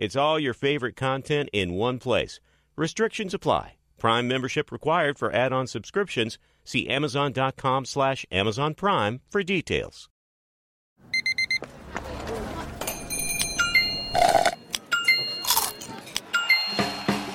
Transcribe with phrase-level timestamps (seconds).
[0.00, 2.38] It's all your favorite content in one place.
[2.76, 3.74] Restrictions apply.
[3.98, 6.38] Prime membership required for add-on subscriptions.
[6.64, 10.08] See Amazon.com slash Amazon Prime for details.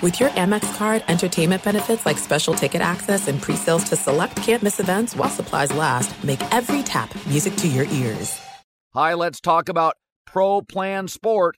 [0.01, 4.79] With your Amex card, entertainment benefits like special ticket access and pre-sales to select campus
[4.79, 8.39] events while supplies last, make every tap music to your ears.
[8.93, 11.57] Hi, let's talk about Pro Plan Sport.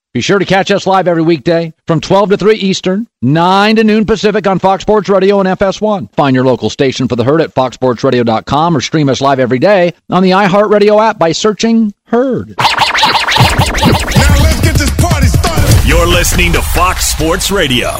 [0.13, 3.83] Be sure to catch us live every weekday from 12 to 3 Eastern, 9 to
[3.85, 6.11] noon Pacific on Fox Sports Radio and FS1.
[6.15, 9.93] Find your local station for the Herd at foxsportsradio.com or stream us live every day
[10.09, 12.55] on the iHeartRadio app by searching Herd.
[12.57, 12.65] Now
[14.43, 15.87] let's get this party started.
[15.87, 17.91] You're listening to Fox Sports Radio.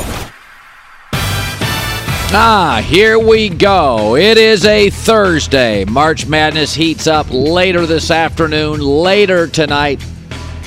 [2.34, 4.18] Ah, here we go.
[4.18, 5.86] It is a Thursday.
[5.86, 10.03] March Madness heats up later this afternoon, later tonight.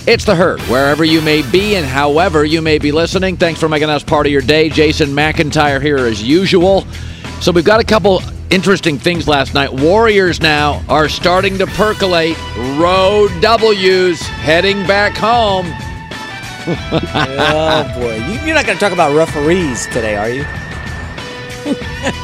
[0.07, 3.39] It's the herd, wherever you may be and however you may be listening.
[3.39, 4.69] Thanks for making us part of your day.
[4.69, 6.83] Jason McIntyre here as usual.
[7.41, 9.73] So we've got a couple interesting things last night.
[9.73, 12.37] Warriors now are starting to percolate.
[12.77, 15.67] Road W's heading back home.
[17.15, 20.45] oh boy, you, you're not going to talk about referees today, are you?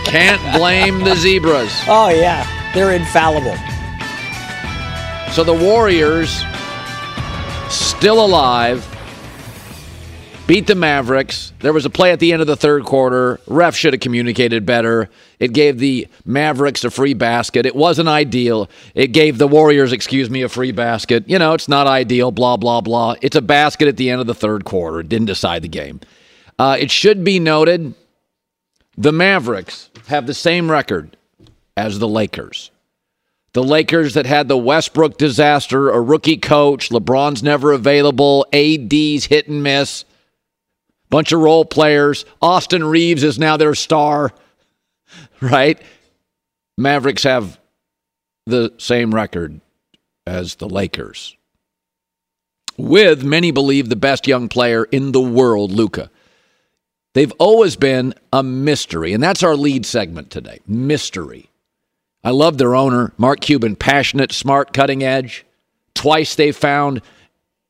[0.04, 1.72] Can't blame the zebras.
[1.88, 3.56] Oh yeah, they're infallible.
[5.32, 6.42] So the Warriors
[8.00, 8.82] still alive.
[10.46, 11.52] Beat the Mavericks.
[11.58, 13.38] There was a play at the end of the third quarter.
[13.46, 15.10] Ref should have communicated better.
[15.38, 17.66] It gave the Mavericks a free basket.
[17.66, 18.70] It wasn't ideal.
[18.94, 21.28] It gave the Warriors, excuse me, a free basket.
[21.28, 23.16] You know, it's not ideal, blah, blah, blah.
[23.20, 25.00] It's a basket at the end of the third quarter.
[25.00, 26.00] It didn't decide the game.
[26.58, 27.92] Uh, it should be noted
[28.96, 31.18] the Mavericks have the same record
[31.76, 32.70] as the Lakers.
[33.52, 39.48] The Lakers that had the Westbrook disaster, a rookie coach, LeBron's never available, AD's hit
[39.48, 40.04] and miss,
[41.08, 42.24] bunch of role players.
[42.40, 44.32] Austin Reaves is now their star,
[45.40, 45.82] right?
[46.78, 47.58] Mavericks have
[48.46, 49.60] the same record
[50.26, 51.36] as the Lakers,
[52.76, 56.08] with many believe the best young player in the world, Luka.
[57.14, 61.49] They've always been a mystery, and that's our lead segment today mystery.
[62.22, 65.46] I love their owner, Mark Cuban, passionate, smart, cutting edge.
[65.94, 67.02] Twice they found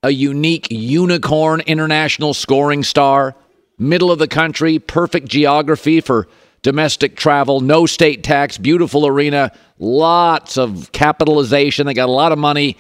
[0.03, 3.37] a unique unicorn international scoring star,
[3.79, 6.27] middle of the country, perfect geography for
[6.63, 11.87] domestic travel, no state tax, beautiful arena, lots of capitalization.
[11.87, 12.77] They got a lot of money,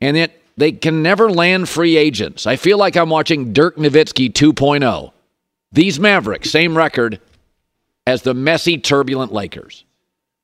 [0.00, 2.46] and it they can never land free agents.
[2.46, 5.12] I feel like I'm watching Dirk Nowitzki 2.0.
[5.72, 7.18] These Mavericks, same record
[8.06, 9.84] as the messy, turbulent Lakers.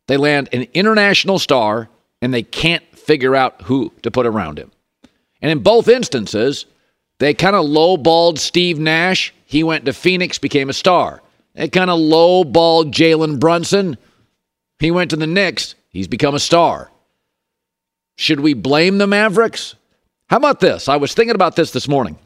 [0.06, 1.88] They land an international star
[2.22, 4.70] and they can't figure out who to put around him.
[5.42, 6.66] And in both instances,
[7.18, 9.32] they kind of lowballed Steve Nash.
[9.46, 11.22] He went to Phoenix, became a star.
[11.54, 13.96] They kind of lowballed Jalen Brunson.
[14.78, 15.74] He went to the Knicks.
[15.88, 16.90] He's become a star.
[18.16, 19.74] Should we blame the Mavericks?
[20.28, 20.88] How about this?
[20.88, 22.18] I was thinking about this this morning.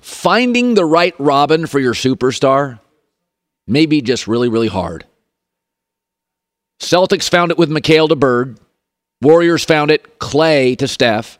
[0.00, 2.80] Finding the right Robin for your superstar
[3.66, 5.04] may be just really, really hard.
[6.80, 8.58] Celtics found it with McHale to Bird.
[9.22, 11.38] Warriors found it Clay to Steph.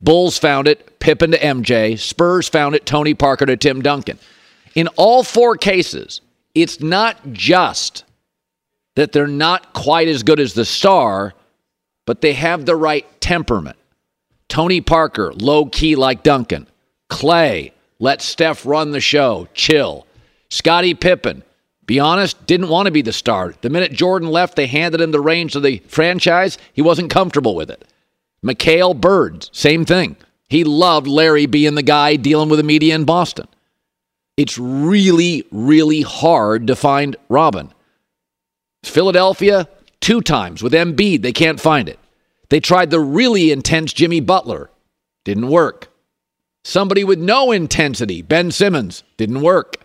[0.00, 1.98] Bulls found it Pippen to MJ.
[1.98, 4.18] Spurs found it Tony Parker to Tim Duncan.
[4.74, 6.20] In all four cases,
[6.54, 8.04] it's not just
[8.96, 11.34] that they're not quite as good as the star,
[12.04, 13.76] but they have the right temperament.
[14.48, 16.66] Tony Parker, low key like Duncan.
[17.08, 20.06] Clay, let Steph run the show, chill.
[20.50, 21.42] Scottie Pippen,
[21.86, 23.54] be honest, didn't want to be the star.
[23.60, 26.56] The minute Jordan left, they handed him the reins of the franchise.
[26.72, 27.84] He wasn't comfortable with it.
[28.44, 30.16] McHale Bird, same thing.
[30.48, 33.48] He loved Larry being the guy dealing with the media in Boston.
[34.36, 37.72] It's really, really hard to find Robin.
[38.82, 39.68] Philadelphia,
[40.00, 41.98] two times with Embiid, they can't find it.
[42.48, 44.70] They tried the really intense Jimmy Butler,
[45.24, 45.88] didn't work.
[46.64, 49.76] Somebody with no intensity, Ben Simmons, didn't work.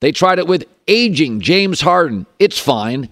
[0.00, 3.08] They tried it with aging James Harden, it's fine,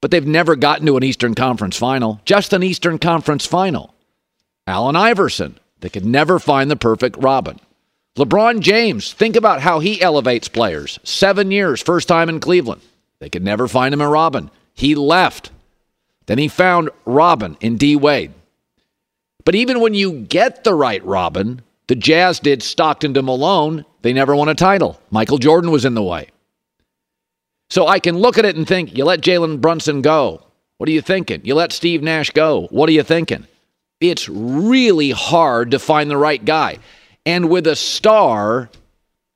[0.00, 3.94] but they've never gotten to an Eastern Conference final, just an Eastern Conference final.
[4.66, 7.58] Allen Iverson, they could never find the perfect Robin.
[8.16, 10.98] LeBron James, think about how he elevates players.
[11.04, 12.82] Seven years, first time in Cleveland.
[13.20, 14.50] They could never find him a Robin.
[14.74, 15.50] He left.
[16.26, 18.32] Then he found Robin in D Wade.
[19.44, 24.12] But even when you get the right Robin, the Jazz did Stockton to Malone, they
[24.12, 25.00] never won a title.
[25.10, 26.28] Michael Jordan was in the way.
[27.70, 30.46] So I can look at it and think, you let Jalen Brunson go.
[30.78, 31.40] What are you thinking?
[31.44, 32.68] You let Steve Nash go.
[32.70, 33.46] What are you thinking?
[34.00, 36.78] It's really hard to find the right guy.
[37.26, 38.70] And with a star,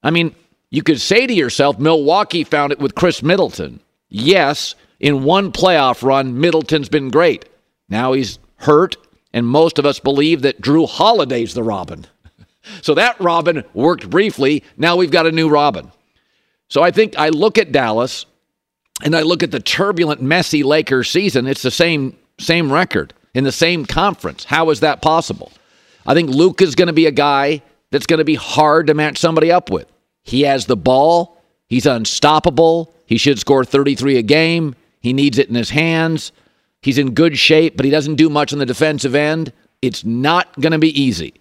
[0.02, 0.34] I mean,
[0.70, 3.80] you could say to yourself, Milwaukee found it with Khris Middleton.
[4.08, 7.44] Yes, in one playoff run, Middleton's been great.
[7.88, 8.96] Now he's hurt,
[9.32, 12.06] and most of us believe that Jrue Holiday's the Robin.
[12.82, 14.62] so that Robin worked briefly.
[14.76, 15.90] Now we've got a new Robin.
[16.68, 18.26] So I think I look at Dallas
[19.02, 21.46] and I look at the turbulent, messy Lakers season.
[21.46, 24.44] It's the same same record in the same conference.
[24.44, 25.52] How is that possible?
[26.06, 28.94] I think Luke is going to be a guy that's going to be hard to
[28.94, 29.86] match somebody up with.
[30.22, 32.94] He has the ball, he's unstoppable.
[33.06, 34.74] He should score 33 a game.
[35.00, 36.32] He needs it in his hands.
[36.80, 39.52] He's in good shape, but he doesn't do much on the defensive end.
[39.82, 41.34] It's not going to be easy.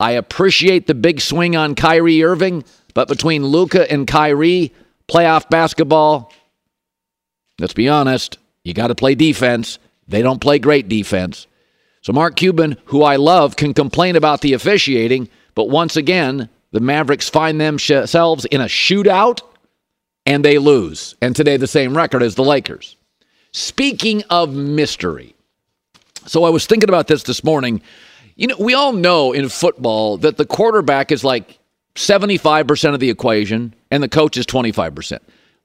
[0.00, 2.64] I appreciate the big swing on Kyrie Irving,
[2.94, 4.72] but between Luka and Kyrie,
[5.08, 6.32] playoff basketball,
[7.58, 9.78] let's be honest, you got to play defense.
[10.08, 11.46] They don't play great defense.
[12.02, 16.80] So Mark Cuban, who I love, can complain about the officiating, but once again, the
[16.80, 19.40] Mavericks find themselves in a shootout
[20.26, 21.14] and they lose.
[21.20, 22.96] And today, the same record as the Lakers.
[23.52, 25.34] Speaking of mystery,
[26.26, 27.82] so I was thinking about this this morning.
[28.36, 31.58] You know, we all know in football that the quarterback is like
[31.94, 35.18] 75% of the equation and the coach is 25%.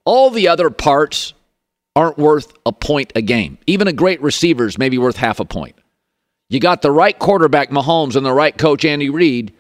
[0.05, 1.33] All the other parts
[1.95, 3.57] aren't worth a point a game.
[3.67, 5.75] Even a great receiver is maybe worth half a point.
[6.49, 9.53] You got the right quarterback, Mahomes, and the right coach, Andy Reid.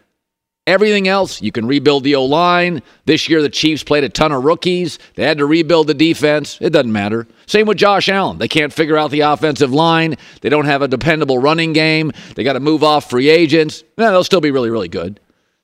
[0.69, 2.83] Everything else, you can rebuild the O line.
[3.05, 4.99] This year, the Chiefs played a ton of rookies.
[5.15, 6.59] They had to rebuild the defense.
[6.61, 7.27] It doesn't matter.
[7.47, 8.37] Same with Josh Allen.
[8.37, 10.15] They can't figure out the offensive line.
[10.41, 12.11] They don't have a dependable running game.
[12.35, 13.83] They got to move off free agents.
[13.95, 15.19] They'll still be really, really good.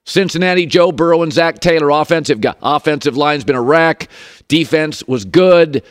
[0.06, 4.10] Cincinnati, Joe Burrow and Zac Taylor, offensive offensive line's been a wreck.
[4.48, 5.84] Defense was good.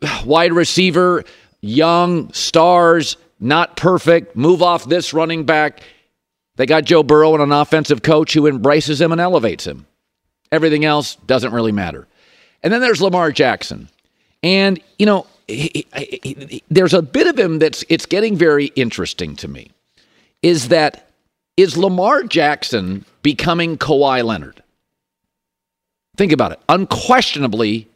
[0.24, 1.24] Wide receiver,
[1.60, 4.36] young stars, not perfect.
[4.36, 5.82] Move off this running back.
[6.58, 9.86] They got Joe Burrow and an offensive coach who embraces him and elevates him.
[10.50, 12.08] Everything else doesn't really matter.
[12.64, 13.88] And then there's Lamar Jackson.
[14.42, 18.66] And, you know, he, he, he, there's a bit of him that's it's getting very
[18.74, 19.70] interesting to me.
[20.42, 21.08] Is that
[21.56, 24.60] is Lamar Jackson becoming Kawhi Leonard?
[26.16, 26.60] Think about it.
[26.68, 27.86] Unquestionably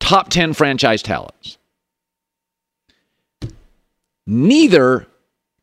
[0.00, 1.58] top 10 franchise talents.
[4.26, 5.06] Neither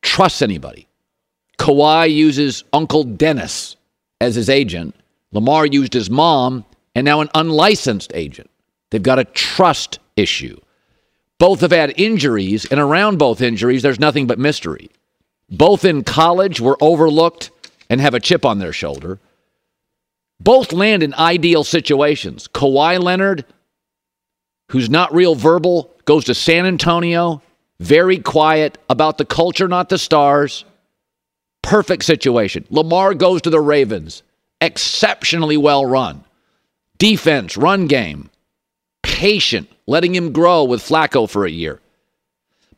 [0.00, 0.86] trusts anybody.
[1.62, 3.76] Kawhi uses Uncle Dennis
[4.20, 4.96] as his agent.
[5.30, 6.64] Lamar used his mom
[6.96, 8.50] and now an unlicensed agent.
[8.90, 10.58] They've got a trust issue.
[11.38, 14.90] Both have had injuries, and around both injuries, there's nothing but mystery.
[15.50, 17.52] Both in college were overlooked
[17.88, 19.20] and have a chip on their shoulder.
[20.40, 22.48] Both land in ideal situations.
[22.48, 23.44] Kawhi Leonard,
[24.70, 27.40] who's not real verbal, goes to San Antonio,
[27.78, 30.64] very quiet about the culture, not the stars.
[31.62, 32.66] Perfect situation.
[32.70, 34.22] Lamar goes to the Ravens.
[34.60, 36.24] Exceptionally well run.
[36.98, 38.30] Defense, run game.
[39.02, 41.80] Patient, letting him grow with Flacco for a year.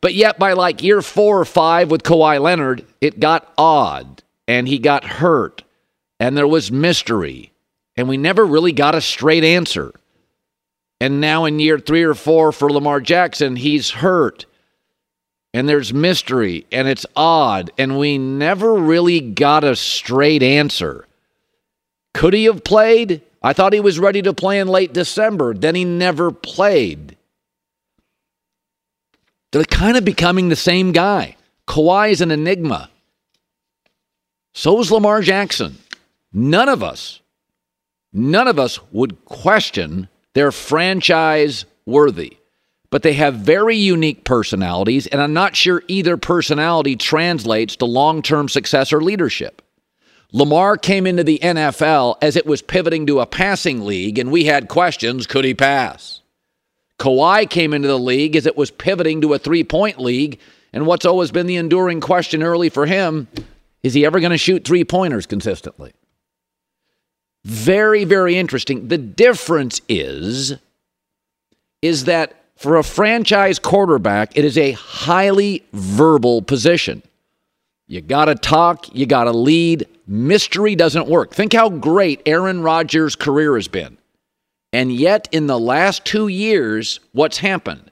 [0.01, 4.67] But yet, by like year four or five with Kawhi Leonard, it got odd and
[4.67, 5.63] he got hurt
[6.19, 7.51] and there was mystery
[7.95, 9.93] and we never really got a straight answer.
[10.99, 14.45] And now in year three or four for Lamar Jackson, he's hurt
[15.55, 21.07] and there's mystery and it's odd and we never really got a straight answer.
[22.13, 23.21] Could he have played?
[23.41, 25.53] I thought he was ready to play in late December.
[25.53, 27.15] Then he never played.
[29.53, 31.37] They're kind of becoming the same guy.
[31.69, 32.89] Kawhi is an enigma.
[34.53, 35.77] So is Lamar Jackson.
[36.33, 37.21] None of us,
[38.11, 42.39] none of us would question their franchise worthy
[42.95, 48.21] but they have very unique personalities, and I'm not sure either personality translates to long
[48.21, 49.61] term success or leadership.
[50.31, 54.45] Lamar came into the NFL as it was pivoting to a passing league, and we
[54.45, 56.21] had questions could he pass?
[56.97, 60.39] Kawhi came into the league as it was pivoting to a three point league,
[60.71, 63.27] and what's always been the enduring question early for him
[63.83, 65.91] is he ever going to shoot three pointers consistently?
[67.43, 68.87] Very, very interesting.
[68.87, 70.53] The difference is,
[71.81, 77.03] is that for a franchise quarterback, it is a highly verbal position.
[77.87, 79.87] You got to talk, you got to lead.
[80.07, 81.33] Mystery doesn't work.
[81.33, 83.97] Think how great Aaron Rodgers' career has been.
[84.73, 87.91] And yet, in the last two years, what's happened?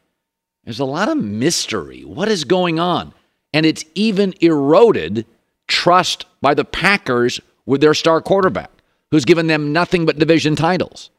[0.63, 2.03] There's a lot of mystery.
[2.03, 3.13] What is going on?
[3.53, 5.25] And it's even eroded
[5.67, 8.71] trust by the Packers with their star quarterback,
[9.11, 11.09] who's given them nothing but division titles.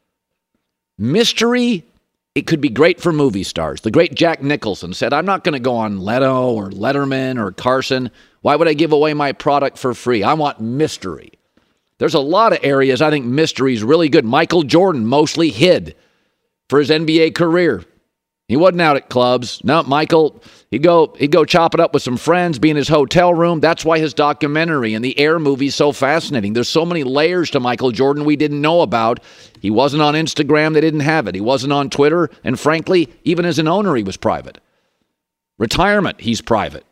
[0.99, 1.85] Mystery,
[2.35, 3.83] it could be great for movie stars.
[3.83, 7.53] The great Jack Nicholson said, I'm not going to go on Leno or Letterman or
[7.53, 8.11] Carson.
[8.41, 10.25] Why would I give away my product for free?
[10.25, 11.33] I want mystery.
[11.99, 14.25] There's a lot of areas I think mystery is really good.
[14.25, 15.95] Michael Jordan mostly hid
[16.69, 17.85] for his NBA career.
[18.47, 19.63] He wasn't out at clubs.
[19.65, 22.89] No, Michael, he'd go, he'd go chop it up with some friends, be in his
[22.89, 23.61] hotel room.
[23.61, 26.53] That's why his documentary and the Air movie is so fascinating.
[26.53, 29.21] There's so many layers to Michael Jordan we didn't know about.
[29.61, 31.35] He wasn't on Instagram, they didn't have it.
[31.35, 34.59] He wasn't on Twitter, and frankly, even as an owner, he was private.
[35.59, 36.85] Retirement, he's private.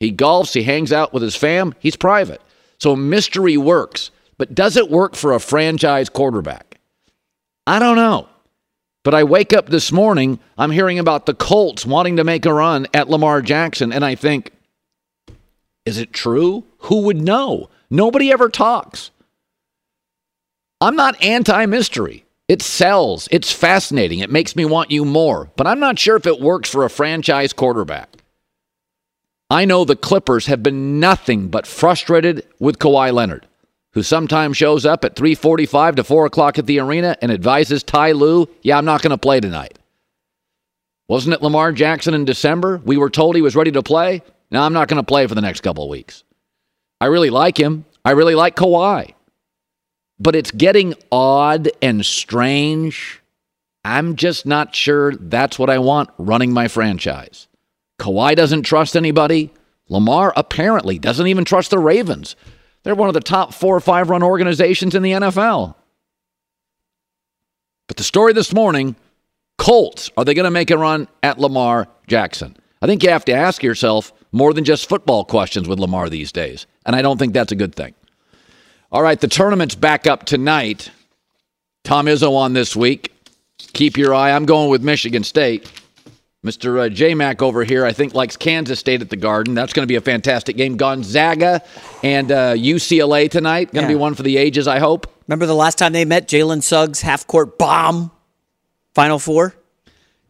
[0.00, 2.42] He golfs, he hangs out with his fam, he's private.
[2.78, 4.10] So mystery works.
[4.36, 6.80] But does it work for a franchise quarterback?
[7.66, 8.28] I don't know.
[9.04, 12.52] But I wake up this morning, I'm hearing about the Colts wanting to make a
[12.52, 14.52] run at Lamar Jackson, and I think,
[15.86, 16.64] is it true?
[16.80, 17.70] Who would know?
[17.90, 19.10] Nobody ever talks.
[20.80, 22.24] I'm not anti mystery.
[22.48, 23.28] It sells.
[23.30, 24.20] It's fascinating.
[24.20, 25.50] It makes me want you more.
[25.56, 28.08] But I'm not sure if it works for a franchise quarterback.
[29.50, 33.46] I know the Clippers have been nothing but frustrated with Kawhi Leonard
[33.92, 38.12] who sometimes shows up at 3.45 to 4 o'clock at the arena and advises Ty
[38.12, 39.78] Lue, yeah, I'm not going to play tonight.
[41.08, 42.82] Wasn't it Lamar Jackson in December?
[42.84, 44.22] We were told he was ready to play.
[44.50, 46.22] Now I'm not going to play for the next couple of weeks.
[47.00, 47.86] I really like him.
[48.04, 49.14] I really like Kawhi.
[50.20, 53.22] But it's getting odd and strange.
[53.84, 57.48] I'm just not sure that's what I want running my franchise.
[57.98, 59.52] Kawhi doesn't trust anybody.
[59.88, 62.36] Lamar apparently doesn't even trust the Ravens.
[62.82, 65.74] They're one of the top four or five run organizations in the NFL.
[67.86, 68.96] But the story this morning
[69.58, 72.56] Colts, are they going to make a run at Lamar Jackson?
[72.80, 76.32] I think you have to ask yourself more than just football questions with Lamar these
[76.32, 76.66] days.
[76.86, 77.94] And I don't think that's a good thing.
[78.90, 80.90] All right, the tournament's back up tonight.
[81.84, 83.12] Tom Izzo on this week.
[83.58, 84.30] Keep your eye.
[84.30, 85.70] I'm going with Michigan State.
[86.48, 86.80] Mr.
[86.80, 89.54] Uh, J Mac over here, I think, likes Kansas State at the Garden.
[89.54, 90.76] That's going to be a fantastic game.
[90.76, 91.62] Gonzaga
[92.02, 93.72] and uh, UCLA tonight.
[93.72, 93.96] Going to Yeah.
[93.96, 95.06] be one for the ages, I hope.
[95.26, 96.26] Remember the last time they met?
[96.26, 98.10] Jalen Suggs half court bomb,
[98.94, 99.54] Final Four.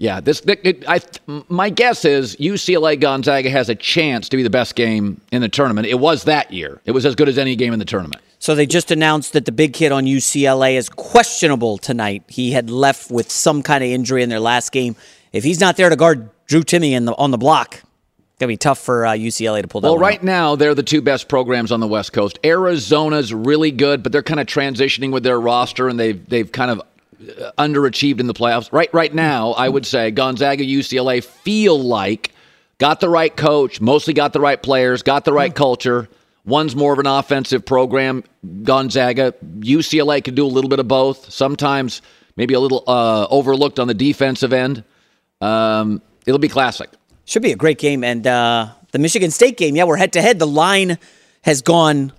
[0.01, 0.41] Yeah, this.
[0.47, 1.01] It, I,
[1.49, 5.49] my guess is UCLA Gonzaga has a chance to be the best game in the
[5.49, 5.89] tournament.
[5.89, 6.81] It was that year.
[6.85, 8.23] It was as good as any game in the tournament.
[8.41, 12.23] So they just announced that the big kid on UCLA is questionable tonight.
[12.29, 14.95] He had left with some kind of injury in their last game.
[15.33, 17.83] If he's not there to guard Drew Timme in the, on the block,
[18.39, 20.25] gonna be tough for uh, UCLA to pull that Well, right out.
[20.25, 22.39] now they're the two best programs on the West Coast.
[22.45, 26.71] Arizona's really good, but they're kind of transitioning with their roster, and they've they've kind
[26.71, 28.73] of uh, underachieved in the playoffs.
[28.73, 32.33] Right, right now, I would say Gonzaga, UCLA feel like
[32.79, 36.09] got the right coach, mostly got the right players, got the right culture.
[36.45, 38.25] One's more of an offensive program.
[38.63, 41.31] Gonzaga, UCLA can do a little bit of both.
[41.31, 42.01] Sometimes
[42.37, 44.83] maybe a little uh, overlooked on the defensive end.
[45.41, 46.91] Um, it'll be classic.
[47.25, 48.05] Should be a great game.
[48.05, 50.39] And uh, the Michigan State game, yeah, we're head to head.
[50.39, 50.99] The line
[51.43, 52.13] has gone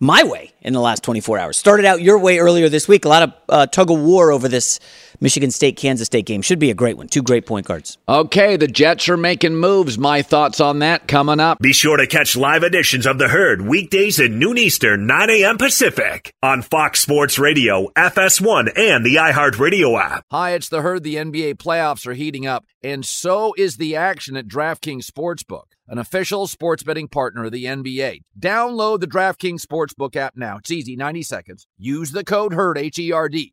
[0.00, 1.58] my way in the last 24 hours.
[1.58, 3.04] Started out your way earlier this week.
[3.04, 4.80] A lot of uh, tug of war over this
[5.20, 6.42] Michigan State Kansas State game.
[6.42, 7.08] Should be a great one.
[7.08, 7.98] Two great point guards.
[8.08, 9.98] Okay, the Jets are making moves.
[9.98, 11.58] My thoughts on that coming up.
[11.58, 15.58] Be sure to catch live editions of The Herd weekdays at noon Eastern, 9 a.m.
[15.58, 20.24] Pacific on Fox Sports Radio, FS1, and the iHeartRadio app.
[20.30, 21.02] Hi, it's the herd.
[21.02, 25.98] The NBA playoffs are heating up, and so is the action at DraftKings Sportsbook, an
[25.98, 28.22] official sports betting partner of the NBA.
[28.38, 30.58] Download the DraftKings Sportsbook app now.
[30.58, 31.66] It's easy, 90 seconds.
[31.78, 33.52] Use the code HERD, H E R D.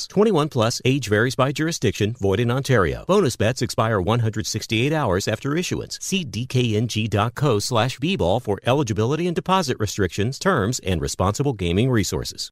[0.07, 3.05] 21 plus, age varies by jurisdiction, void in Ontario.
[3.07, 5.97] Bonus bets expire 168 hours after issuance.
[6.01, 12.51] See dkng.co slash bball for eligibility and deposit restrictions, terms, and responsible gaming resources.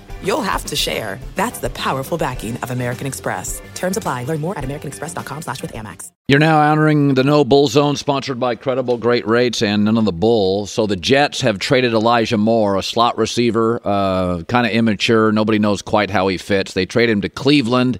[0.23, 1.19] you'll have to share.
[1.35, 3.61] That's the powerful backing of American Express.
[3.75, 4.25] Terms apply.
[4.25, 6.11] Learn more at americanexpress.com slash with Amex.
[6.27, 10.05] You're now entering the No Bull Zone, sponsored by Credible Great Rates and none of
[10.05, 10.65] the Bull.
[10.65, 15.33] So the Jets have traded Elijah Moore, a slot receiver, uh, kind of immature.
[15.33, 16.73] Nobody knows quite how he fits.
[16.73, 17.99] They trade him to Cleveland,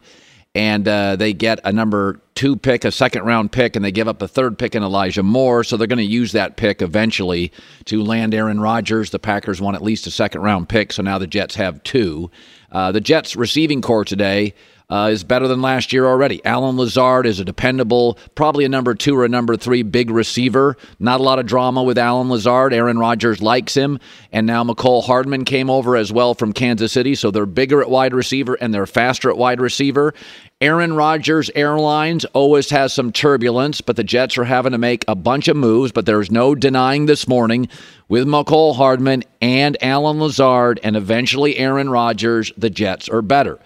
[0.53, 4.08] and uh, they get a number two pick, a second round pick, and they give
[4.08, 5.63] up a third pick in Elijah Moore.
[5.63, 7.51] So they're going to use that pick eventually
[7.86, 9.12] to land Aaron Rodgers.
[9.12, 12.29] The Packers want at least a second round pick, so now the Jets have two.
[12.72, 14.53] Uh, the Jets receiving core today
[14.91, 16.43] uh, is better than last year already.
[16.43, 20.75] Allen Lazard is a dependable, probably a number two or a number three big receiver.
[21.00, 22.74] Not a lot of drama with Allen Lazard.
[22.74, 24.00] Aaron Rodgers likes him.
[24.33, 27.15] And now Mecole Hardman came over as well from Kansas City.
[27.15, 30.13] So they're bigger at wide receiver and they're faster at wide receiver.
[30.60, 35.15] Aaron Rodgers Airlines always has some turbulence, but the Jets are having to make a
[35.15, 35.93] bunch of moves.
[35.93, 37.69] But there's no denying this morning
[38.10, 43.57] with Mecole Hardman and Allen Lazard and eventually Aaron Rodgers, the Jets are better.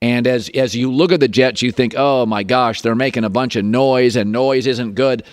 [0.00, 3.24] And as as you look at the Jets, you think, oh my gosh, they're making
[3.24, 5.24] a bunch of noise, and noise isn't good.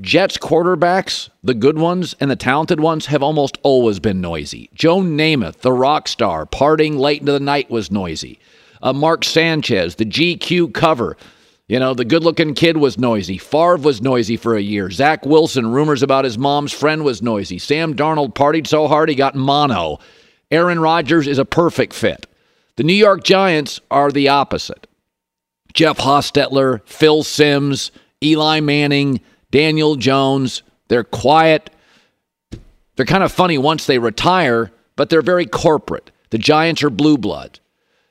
[0.00, 4.70] Jets quarterbacks, the good ones and the talented ones, have almost always been noisy.
[4.72, 8.38] Joe Namath, the rock star, partying late into the night was noisy.
[8.80, 11.16] Uh, Mark Sanchez, the GQ cover,
[11.66, 13.38] you know, the good looking kid was noisy.
[13.38, 14.90] Favre was noisy for a year.
[14.90, 17.58] Zach Wilson, rumors about his mom's friend was noisy.
[17.58, 19.98] Sam Darnold partied so hard he got mono.
[20.50, 22.26] Aaron Rodgers is a perfect fit.
[22.78, 24.86] The New York Giants are the opposite.
[25.74, 27.90] Jeff Hostetler, Phil Simms,
[28.22, 31.70] Eli Manning, Daniel Jones, they're quiet.
[32.94, 36.12] They're kind of funny once they retire, but they're very corporate.
[36.30, 37.58] The Giants are blue blood.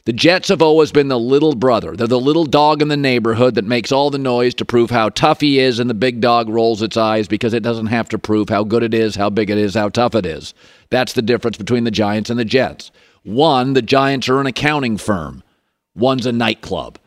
[0.04, 1.96] The Jets have always been the little brother.
[1.96, 5.08] They're the little dog in the neighborhood that makes all the noise to prove how
[5.08, 8.20] tough he is, and the big dog rolls its eyes because it doesn't have to
[8.20, 10.54] prove how good it is, how big it is, how tough it is.
[10.90, 12.92] That's the difference between the Giants and the Jets.
[13.28, 15.44] One, the Giants are an accounting firm,
[15.94, 16.98] one's a nightclub.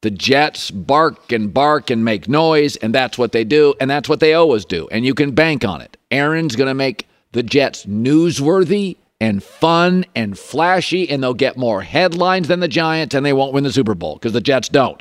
[0.00, 4.08] The Jets bark and bark and make noise, and that's what they do, and that's
[4.08, 4.88] what they always do.
[4.90, 5.96] And you can bank on it.
[6.10, 11.82] Aaron's going to make the Jets newsworthy and fun and flashy, and they'll get more
[11.82, 15.00] headlines than the Giants, and they won't win the Super Bowl because the Jets don't.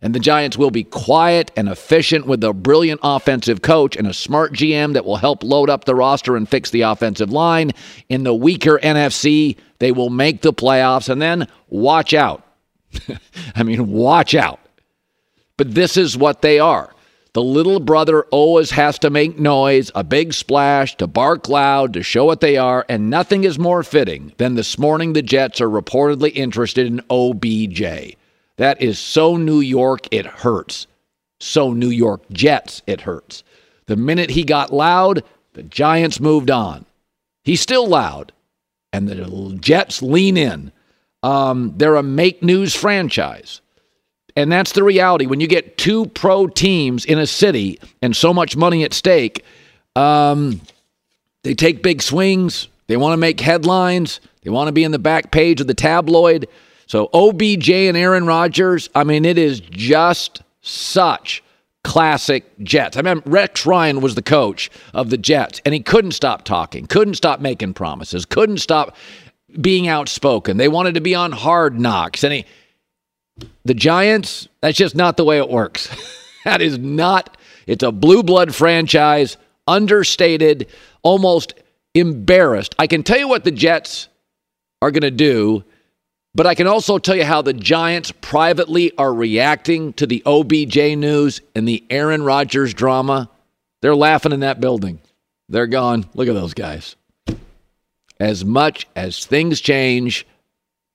[0.00, 4.14] And the Giants will be quiet and efficient with a brilliant offensive coach and a
[4.14, 7.72] smart GM that will help load up the roster and fix the offensive line.
[8.08, 12.44] In the weaker NFC, they will make the playoffs, and then watch out.
[13.56, 14.60] I mean, watch out.
[15.56, 16.94] But this is what they are.
[17.32, 22.02] The little brother always has to make noise, a big splash, to bark loud, to
[22.02, 25.68] show what they are, and nothing is more fitting than this morning the Jets are
[25.68, 28.16] reportedly interested in OBJ.
[28.58, 30.86] That is so New York, it hurts.
[31.40, 33.42] So New York Jets, it hurts.
[33.86, 36.84] The minute he got loud, the Giants moved on.
[37.44, 38.32] He's still loud,
[38.92, 40.72] and the Jets lean in.
[41.22, 43.60] Um, they're a make news franchise.
[44.36, 45.26] And that's the reality.
[45.26, 49.44] When you get two pro teams in a city and so much money at stake,
[49.96, 50.60] um,
[51.42, 52.68] they take big swings.
[52.86, 54.20] They want to make headlines.
[54.42, 56.48] They want to be in the back page of the tabloid.
[56.88, 61.44] So OBJ and Aaron Rodgers, I mean, it is just such
[61.84, 62.96] classic Jets.
[62.96, 66.86] I mean, Rex Ryan was the coach of the Jets, and he couldn't stop talking,
[66.86, 68.96] couldn't stop making promises, couldn't stop
[69.60, 70.56] being outspoken.
[70.56, 72.24] They wanted to be on hard knocks.
[72.24, 72.44] And he,
[73.64, 75.88] the Giants, that's just not the way it works.
[76.44, 80.68] that is not, it's a blue blood franchise, understated,
[81.02, 81.52] almost
[81.94, 82.74] embarrassed.
[82.78, 84.08] I can tell you what the Jets
[84.80, 85.64] are going to do,
[86.34, 90.76] but I can also tell you how the Giants privately are reacting to the OBJ
[90.96, 93.30] news and the Aaron Rodgers drama.
[93.82, 95.00] They're laughing in that building.
[95.48, 96.06] They're gone.
[96.14, 96.96] Look at those guys.
[98.20, 100.26] As much as things change,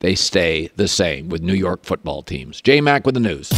[0.01, 2.61] they stay the same with New York football teams.
[2.61, 3.51] J Mac with the news.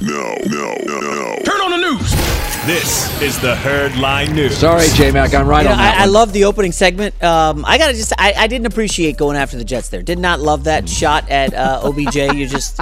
[0.00, 1.36] No, no, no, no.
[1.44, 2.33] Turn on the news.
[2.66, 4.56] This is the Herd Line News.
[4.56, 6.00] Sorry, J Mac, I'm right You know, on that.
[6.00, 7.22] I, I love the opening segment.
[7.22, 10.02] Um, I gotta just, I, I didn't appreciate going after the Jets there.
[10.02, 12.16] Did not love that shot at uh, OBJ.
[12.16, 12.80] You're just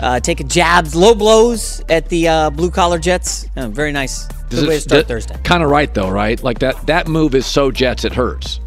[0.00, 3.48] uh, taking jabs, low blows at the uh, blue collar Jets.
[3.56, 4.28] Uh, very nice.
[4.48, 5.36] Good way to start Thursday.
[5.42, 6.40] Kind of right though, right?
[6.40, 6.86] Like that.
[6.86, 8.60] That move is so Jets it hurts.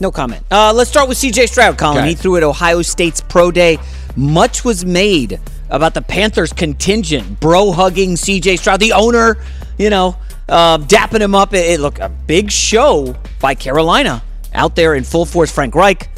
[0.00, 0.44] No comment.
[0.50, 1.98] Uh, let's start with CJ Stroud, Colin.
[1.98, 2.08] Okay.
[2.08, 3.78] He threw at Ohio State's Pro Day.
[4.16, 5.38] Much was made
[5.70, 9.36] about the Panthers contingent, bro hugging CJ Stroud, the owner,
[9.78, 10.16] you know,
[10.48, 11.54] uh, dapping him up.
[11.54, 14.22] It, it a big show by Carolina
[14.54, 15.52] out there in full force.
[15.52, 16.08] Frank Reich,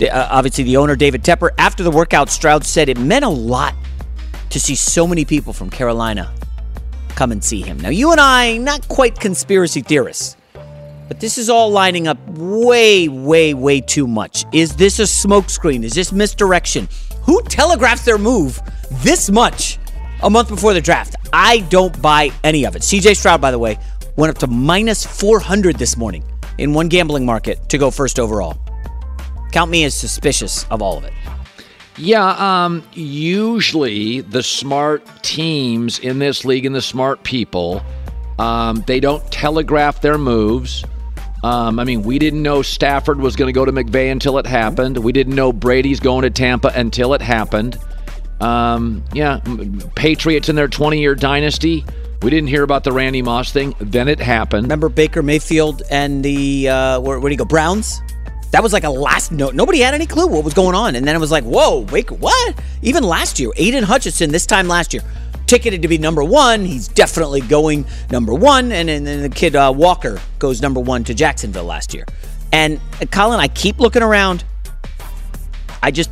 [0.00, 1.50] uh, obviously the owner, David Tepper.
[1.58, 3.74] After the workout, Stroud said it meant a lot
[4.50, 6.32] to see so many people from Carolina
[7.14, 7.78] come and see him.
[7.78, 10.36] Now, you and I, not quite conspiracy theorists.
[11.08, 14.44] But this is all lining up way, way, way too much.
[14.52, 15.84] Is this a smokescreen?
[15.84, 16.88] Is this misdirection?
[17.24, 18.60] Who telegraphs their move
[19.02, 19.78] this much
[20.22, 21.16] a month before the draft?
[21.32, 22.82] I don't buy any of it.
[22.82, 23.78] CJ Stroud, by the way,
[24.16, 26.24] went up to minus 400 this morning
[26.58, 28.58] in one gambling market to go first overall.
[29.52, 31.12] Count me as suspicious of all of it.
[31.96, 37.82] Yeah, um, usually the smart teams in this league and the smart people,
[38.38, 40.84] um, they don't telegraph their moves.
[41.42, 44.46] Um, I mean, we didn't know Stafford was going to go to McVay until it
[44.46, 44.98] happened.
[44.98, 47.78] We didn't know Brady's going to Tampa until it happened.
[48.40, 49.40] Um, yeah,
[49.94, 51.84] Patriots in their 20 year dynasty.
[52.22, 53.74] We didn't hear about the Randy Moss thing.
[53.80, 54.64] Then it happened.
[54.64, 58.00] Remember Baker Mayfield and the, uh, where, where do you go, Browns?
[58.52, 59.54] That was like a last note.
[59.54, 60.94] Nobody had any clue what was going on.
[60.94, 62.54] And then it was like, whoa, Baker, what?
[62.82, 65.02] Even last year, Aidan Hutchinson, this time last year,
[65.46, 66.64] ticketed to be number one.
[66.64, 68.72] He's definitely going number one.
[68.72, 72.06] And then the kid uh, Walker goes number one to Jacksonville last year.
[72.52, 74.44] And uh, Colin, I keep looking around.
[75.82, 76.10] I just,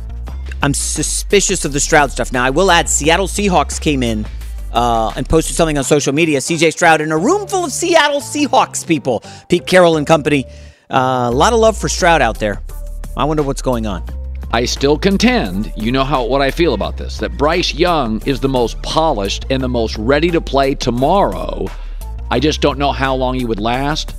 [0.61, 2.31] I'm suspicious of the Stroud stuff.
[2.31, 4.25] Now, I will add Seattle Seahawks came in
[4.73, 6.39] uh, and posted something on social media.
[6.39, 10.45] CJ Stroud in a room full of Seattle Seahawks people, Pete Carroll and company.
[10.89, 12.61] Uh, a lot of love for Stroud out there.
[13.15, 14.20] I wonder what's going on.
[14.53, 18.41] I still contend, you know how what I feel about this, that Bryce Young is
[18.41, 21.67] the most polished and the most ready to play tomorrow.
[22.29, 24.15] I just don't know how long he would last.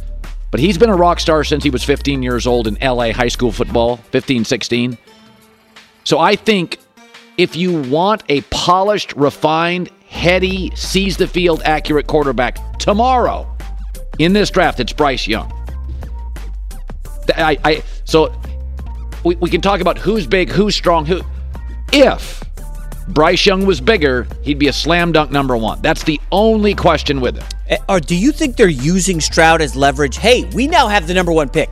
[0.51, 3.29] But he's been a rock star since he was 15 years old in LA high
[3.29, 4.99] school football, 15, 16.
[6.05, 6.79] So I think
[7.39, 13.51] if you want a polished, refined, heady, sees the field accurate quarterback tomorrow
[14.19, 15.51] in this draft, it's Bryce Young.
[17.35, 18.35] I, I so
[19.25, 21.21] we, we can talk about who's big, who's strong, who.
[21.93, 22.43] If
[23.09, 25.83] Bryce Young was bigger, he'd be a slam dunk number one.
[25.83, 27.45] That's the only question with it.
[27.69, 30.17] Eh, Or do you think they're using Stroud as leverage?
[30.17, 31.71] Hey, we now have the number one pick.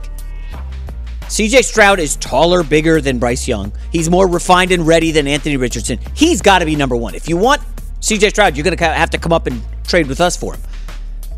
[1.23, 3.71] CJ Stroud is taller, bigger than Bryce Young.
[3.91, 5.97] He's more refined and ready than Anthony Richardson.
[6.13, 7.15] He's got to be number one.
[7.15, 7.61] If you want
[8.01, 10.61] CJ Stroud, you're going to have to come up and trade with us for him.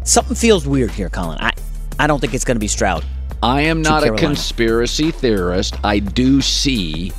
[0.04, 1.38] Something feels weird here, Colin.
[1.39, 1.52] I,
[1.99, 3.06] I don't think it's going to be Stroud.
[3.43, 5.75] I am not a conspiracy theorist.
[5.84, 7.12] I do see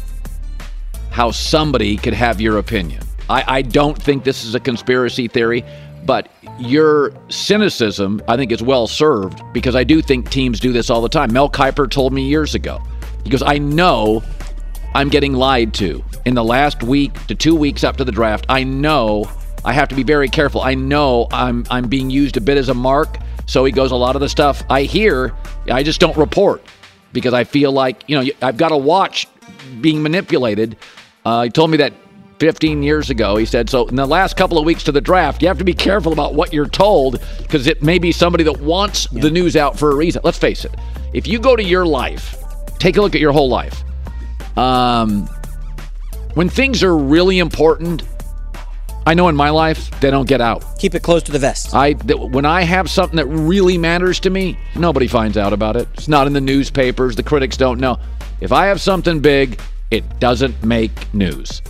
[1.11, 3.03] how somebody could have your opinion.
[3.29, 5.63] I, I don't think this is a conspiracy theory,
[6.07, 10.89] but your cynicism, I think, is well served because I do think teams do this
[10.89, 11.31] all the time.
[11.31, 12.81] Mel Kiper told me years ago.
[13.23, 14.23] He goes, I know
[14.95, 18.47] I'm getting lied to in the last week to two weeks up to the draft.
[18.49, 19.31] I know
[19.63, 20.63] I have to be very careful.
[20.63, 23.19] I know I'm I'm being used a bit as a mark.
[23.47, 25.35] So he goes, a lot of the stuff I hear,
[25.71, 26.63] I just don't report
[27.13, 29.27] because I feel like you know I've got to watch
[29.81, 30.77] being manipulated.
[31.25, 31.93] Uh, he told me that
[32.39, 33.37] 15 years ago.
[33.37, 33.87] He said so.
[33.87, 36.35] In the last couple of weeks to the draft, you have to be careful about
[36.35, 39.95] what you're told because it may be somebody that wants the news out for a
[39.95, 40.21] reason.
[40.25, 40.75] Let's face it.
[41.13, 42.37] If you go to your life,
[42.79, 43.85] take a look at your whole life.
[44.59, 45.27] Um,
[46.35, 48.03] when things are really important,
[49.07, 50.65] I know in my life they don't get out.
[50.79, 51.75] Keep it close to the vest.
[51.75, 55.77] I th- when I have something that really matters to me, nobody finds out about
[55.77, 55.89] it.
[55.95, 57.15] It's not in the newspapers.
[57.15, 57.99] The critics don't know.
[58.41, 61.61] If I have something big, it doesn't make news.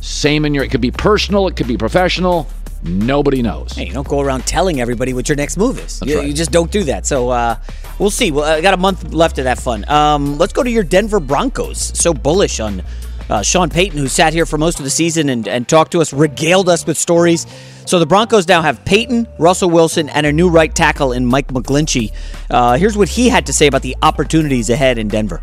[0.00, 0.64] Same in your.
[0.64, 1.48] It could be personal.
[1.48, 2.46] It could be professional.
[2.84, 3.72] Nobody knows.
[3.72, 6.02] Hey, you don't go around telling everybody what your next move is.
[6.04, 6.28] You, right.
[6.28, 7.06] you just don't do that.
[7.06, 7.56] So uh,
[7.98, 8.30] we'll see.
[8.30, 9.88] Well, I got a month left of that fun.
[9.88, 11.98] Um, let's go to your Denver Broncos.
[11.98, 12.82] So bullish on
[13.30, 16.00] uh, Sean Payton, who sat here for most of the season and, and talked to
[16.00, 17.46] us, regaled us with stories.
[17.86, 21.48] So the Broncos now have Payton, Russell Wilson, and a new right tackle in Mike
[21.48, 22.12] McGlinchey.
[22.50, 25.42] Uh, here's what he had to say about the opportunities ahead in Denver.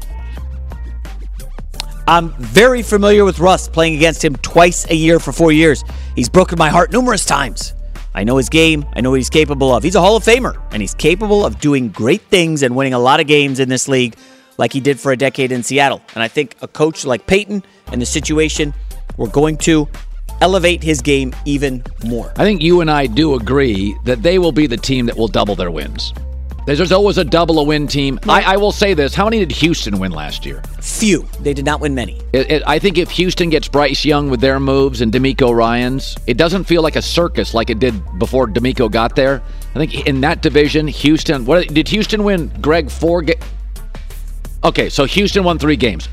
[2.07, 5.83] I'm very familiar with Russ, playing against him twice a year for four years.
[6.15, 7.73] He's broken my heart numerous times.
[8.13, 8.85] I know his game.
[8.93, 9.83] I know what he's capable of.
[9.83, 12.99] He's a Hall of Famer, and he's capable of doing great things and winning a
[12.99, 14.15] lot of games in this league,
[14.57, 16.01] like he did for a decade in Seattle.
[16.13, 18.73] And I think a coach like Payton and the situation,
[19.17, 19.87] we're going to
[20.41, 22.33] elevate his game even more.
[22.35, 25.27] I think you and I do agree that they will be the team that will
[25.27, 26.13] double their wins.
[26.65, 28.19] There's, always a double a win team.
[28.29, 30.61] I, I will say this: How many did Houston win last year?
[30.79, 31.27] Few.
[31.39, 32.21] They did not win many.
[32.33, 36.15] It, it, I think if Houston gets Bryce Young with their moves and DeMeco Ryans,
[36.27, 39.41] it doesn't feel like a circus like it did before DeMeco got there.
[39.73, 41.45] I think in that division, Houston.
[41.45, 42.51] What did Houston win?
[42.61, 43.25] Greg four.
[44.63, 46.07] Okay, so Houston won three games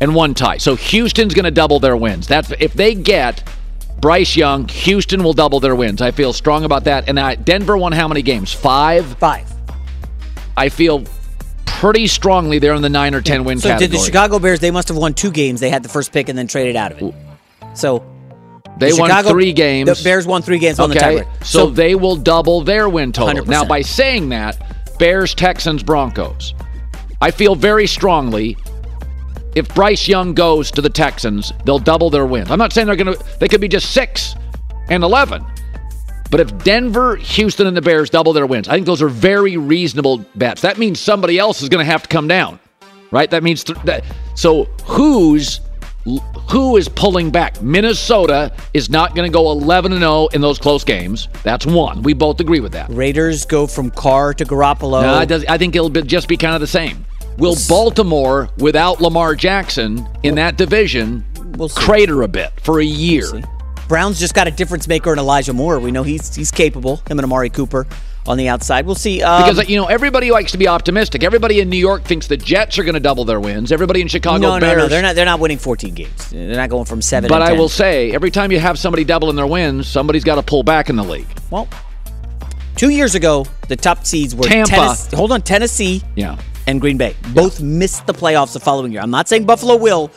[0.00, 0.56] and one tie.
[0.58, 2.26] So Houston's going to double their wins.
[2.26, 3.46] That's if they get
[4.00, 6.00] Bryce Young, Houston will double their wins.
[6.00, 7.08] I feel strong about that.
[7.08, 8.52] And I, Denver won how many games?
[8.52, 9.06] Five.
[9.18, 9.50] Five.
[10.56, 11.04] I feel
[11.66, 13.88] pretty strongly they're in the nine or ten win So category.
[13.88, 14.60] did the Chicago Bears?
[14.60, 15.60] They must have won two games.
[15.60, 17.14] They had the first pick and then traded out of it.
[17.74, 18.02] So
[18.78, 19.98] They the won Chicago- three games.
[19.98, 21.44] The Bears won three games on the Okay, tiebreaker.
[21.44, 23.44] so, they will double their win total.
[23.44, 23.48] 100%.
[23.48, 24.56] Now, by saying that,
[24.98, 26.54] Bears, Texans, Broncos,
[27.20, 28.56] I feel very strongly
[29.56, 32.50] if Bryce Young goes to the Texans, they'll double their wins.
[32.50, 34.34] I'm not saying they're going to, they could be just six
[34.90, 35.42] and 11.
[36.30, 39.56] But if Denver, Houston, and the Bears double their wins, I think those are very
[39.56, 40.60] reasonable bets.
[40.60, 42.58] That means somebody else is going to have to come down,
[43.10, 43.30] right?
[43.30, 44.04] That means th- that.
[44.34, 45.60] So who's
[46.50, 47.60] who is pulling back?
[47.62, 51.28] Minnesota is not going to go 11 and 0 in those close games.
[51.42, 52.02] That's one.
[52.02, 52.90] We both agree with that.
[52.90, 55.02] Raiders go from Carr to Garoppolo.
[55.02, 57.05] No, it does, I think it'll be, just be kind of the same.
[57.38, 61.24] Will Baltimore, without Lamar Jackson in that division,
[61.56, 63.26] We'll crater a bit for a year?
[63.88, 65.78] Browns just got a difference maker in Elijah Moore.
[65.78, 66.96] We know he's he's capable.
[67.08, 67.86] Him and Amari Cooper
[68.26, 68.84] on the outside.
[68.84, 69.22] We'll see.
[69.22, 71.22] Um, Because you know everybody likes to be optimistic.
[71.22, 73.70] Everybody in New York thinks the Jets are going to double their wins.
[73.70, 74.78] Everybody in Chicago no, no, Bears.
[74.78, 75.14] no, they're not.
[75.14, 76.30] They're not winning 14 games.
[76.30, 77.28] They're not going from seven.
[77.28, 80.42] But I will say, every time you have somebody doubling their wins, somebody's got to
[80.42, 81.28] pull back in the league.
[81.50, 81.68] Well,
[82.74, 84.72] two years ago, the top seeds were Tampa.
[84.72, 86.38] Tennes- hold on, Tennessee Yeah.
[86.66, 87.14] And Green Bay.
[87.34, 89.00] Both missed the playoffs the following year.
[89.00, 90.10] I'm not saying Buffalo will.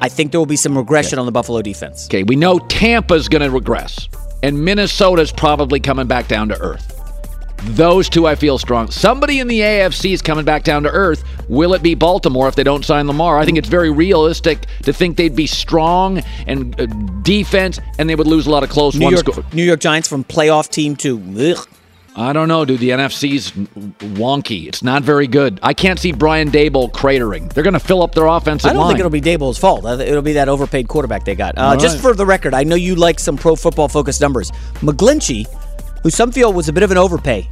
[0.00, 2.06] I think there will be some regression on the Buffalo defense.
[2.06, 4.08] Okay, we know Tampa's going to regress,
[4.42, 6.92] and Minnesota's probably coming back down to earth.
[7.70, 8.90] Those two I feel strong.
[8.90, 11.24] Somebody in the AFC is coming back down to earth.
[11.48, 13.38] Will it be Baltimore if they don't sign Lamar?
[13.38, 16.86] I think it's very realistic to think they'd be strong and uh,
[17.22, 19.54] defense, and they would lose a lot of close New one York.
[19.54, 21.18] New York Giants from playoff team to
[21.56, 21.66] ugh.
[22.18, 22.80] I don't know, dude.
[22.80, 23.50] The NFC's
[24.16, 24.66] wonky.
[24.66, 25.60] It's not very good.
[25.62, 27.52] I can't see Brian Daboll cratering.
[27.52, 28.90] They're going to fill up their offensive I don't line.
[28.90, 29.84] think it'll be Daboll's fault.
[29.84, 31.58] It'll be that overpaid quarterback they got.
[31.58, 32.02] Uh, Just right.
[32.02, 34.50] for the record, I know you like some pro football focused numbers.
[34.80, 35.44] McGlinchey,
[36.02, 37.46] who some feel was a bit of an overpay,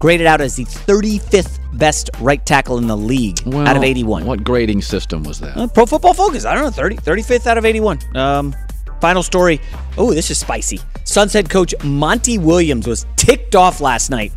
[0.00, 4.24] graded out as the 35th best right tackle in the league Well, out of 81.
[4.24, 5.56] What grading system was that?
[5.56, 6.44] Uh, pro football focus.
[6.44, 8.00] I don't know, 30, 35th out of 81.
[8.16, 8.54] Um,
[9.02, 9.60] final story.
[9.98, 10.78] Oh, this is spicy.
[11.02, 14.32] Suns head coach Monty Williams was ticked off last night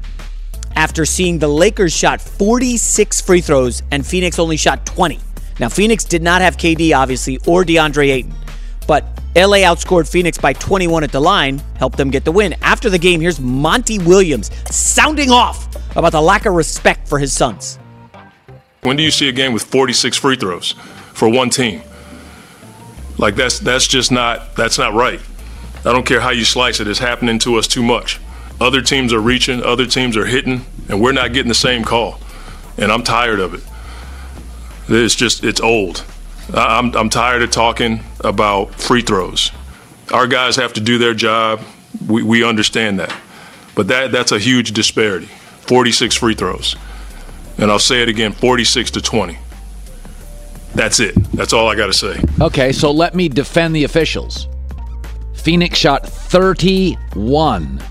[0.76, 5.20] after seeing the Lakers shot 46 free throws and Phoenix only shot 20.
[5.60, 8.34] Now, Phoenix did not have KD, obviously, or DeAndre Ayton,
[8.88, 9.04] but
[9.36, 12.56] LA outscored Phoenix by 21 at the line, helped them get the win.
[12.64, 17.32] After the game, here's Monty Williams sounding off about the lack of respect for his
[17.32, 17.78] Suns.
[18.82, 20.72] When do you see a game with 46 free throws
[21.14, 21.84] for one team?
[23.18, 25.22] Like that's that's just not that's not right.
[25.86, 28.20] I don't care how you slice it, it's happening to us too much.
[28.60, 32.20] Other teams are reaching, other teams are hitting, and we're not getting the same call.
[32.78, 33.62] And I'm tired of it.
[34.88, 36.04] It's just it's old.
[36.54, 39.52] I'm I'm tired of talking about free throws.
[40.14, 41.62] Our guys have to do their job.
[42.08, 43.16] We we understand that.
[43.76, 45.30] But that that's a huge disparity.
[45.68, 46.76] 46 free throws.
[47.58, 49.38] And I'll say it again 46 to 20.
[50.76, 51.16] That's it.
[51.34, 52.22] That's all I got to say.
[52.42, 54.48] Okay, so let me defend the officials.
[55.34, 57.82] Phoenix shot 31.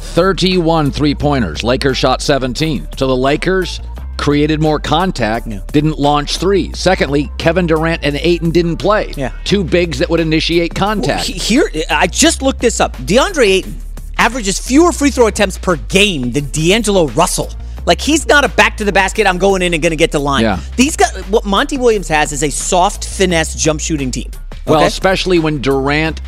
[0.00, 1.62] 31 three pointers.
[1.62, 2.88] Lakers shot 17.
[2.96, 3.80] So the Lakers
[4.16, 6.72] created more contact, didn't launch three.
[6.74, 9.12] Secondly, Kevin Durant and Ayton didn't play.
[9.16, 9.32] Yeah.
[9.44, 11.24] Two bigs that would initiate contact.
[11.26, 12.96] He- Here, I just looked this up.
[12.98, 13.76] DeAndre Ayton
[14.16, 17.52] averages fewer free throw attempts per game than D'Angelo Russell.
[17.88, 19.26] Like he's not a back to the basket.
[19.26, 20.42] I'm going in and going to get the line.
[20.42, 20.60] Yeah.
[20.76, 24.30] These guys, what Monty Williams has is a soft finesse jump shooting team.
[24.66, 26.20] Well, especially when Durant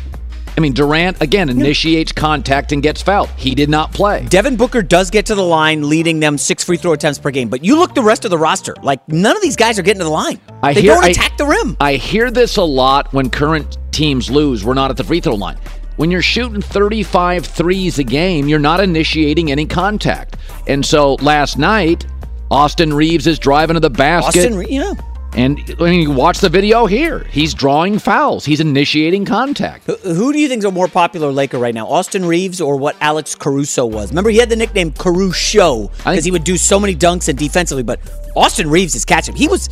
[0.57, 3.29] I mean, Durant, again, initiates contact and gets fouled.
[3.37, 4.25] He did not play.
[4.29, 7.47] Devin Booker does get to the line, leading them six free throw attempts per game.
[7.47, 9.99] But you look the rest of the roster, like none of these guys are getting
[9.99, 10.39] to the line.
[10.61, 11.77] I they hear- don't I- attack the rim.
[11.79, 14.65] I hear this a lot when current teams lose.
[14.65, 15.57] We're not at the free throw line.
[16.01, 20.35] When you're shooting 35 threes a game, you're not initiating any contact.
[20.65, 22.07] And so last night,
[22.49, 24.51] Austin Reaves is driving to the basket.
[24.51, 24.93] Austin, yeah.
[25.35, 27.19] And when you watch the video here.
[27.29, 28.45] He's drawing fouls.
[28.45, 29.85] He's initiating contact.
[29.85, 32.77] Who- Who do you think is a more popular Laker right now, Austin Reaves or
[32.77, 34.09] what Alex Caruso was?
[34.09, 37.83] Remember, he had the nickname Caruso because he would do so many dunks and defensively.
[37.83, 37.99] But
[38.35, 39.35] Austin Reaves is catching.
[39.35, 39.69] He was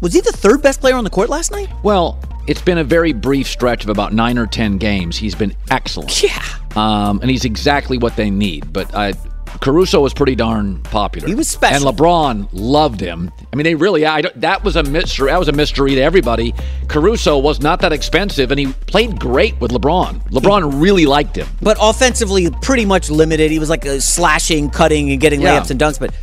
[0.00, 1.68] was he the third best player on the court last night?
[1.82, 2.18] Well,
[2.48, 5.16] it's been a very brief stretch of about nine or ten games.
[5.16, 6.22] He's been excellent.
[6.22, 6.42] Yeah.
[6.74, 8.72] Um, and he's exactly what they need.
[8.72, 9.12] But uh,
[9.60, 11.26] Caruso was pretty darn popular.
[11.28, 11.88] He was special.
[11.88, 13.30] and LeBron loved him.
[13.52, 14.06] I mean, they really.
[14.06, 15.30] I that was a mystery.
[15.30, 16.54] That was a mystery to everybody.
[16.88, 20.30] Caruso was not that expensive, and he played great with LeBron.
[20.30, 21.48] LeBron really liked him.
[21.62, 23.50] But offensively, pretty much limited.
[23.50, 25.58] He was like slashing, cutting, and getting Yeah.
[25.60, 25.98] layups and dunks.
[25.98, 26.14] But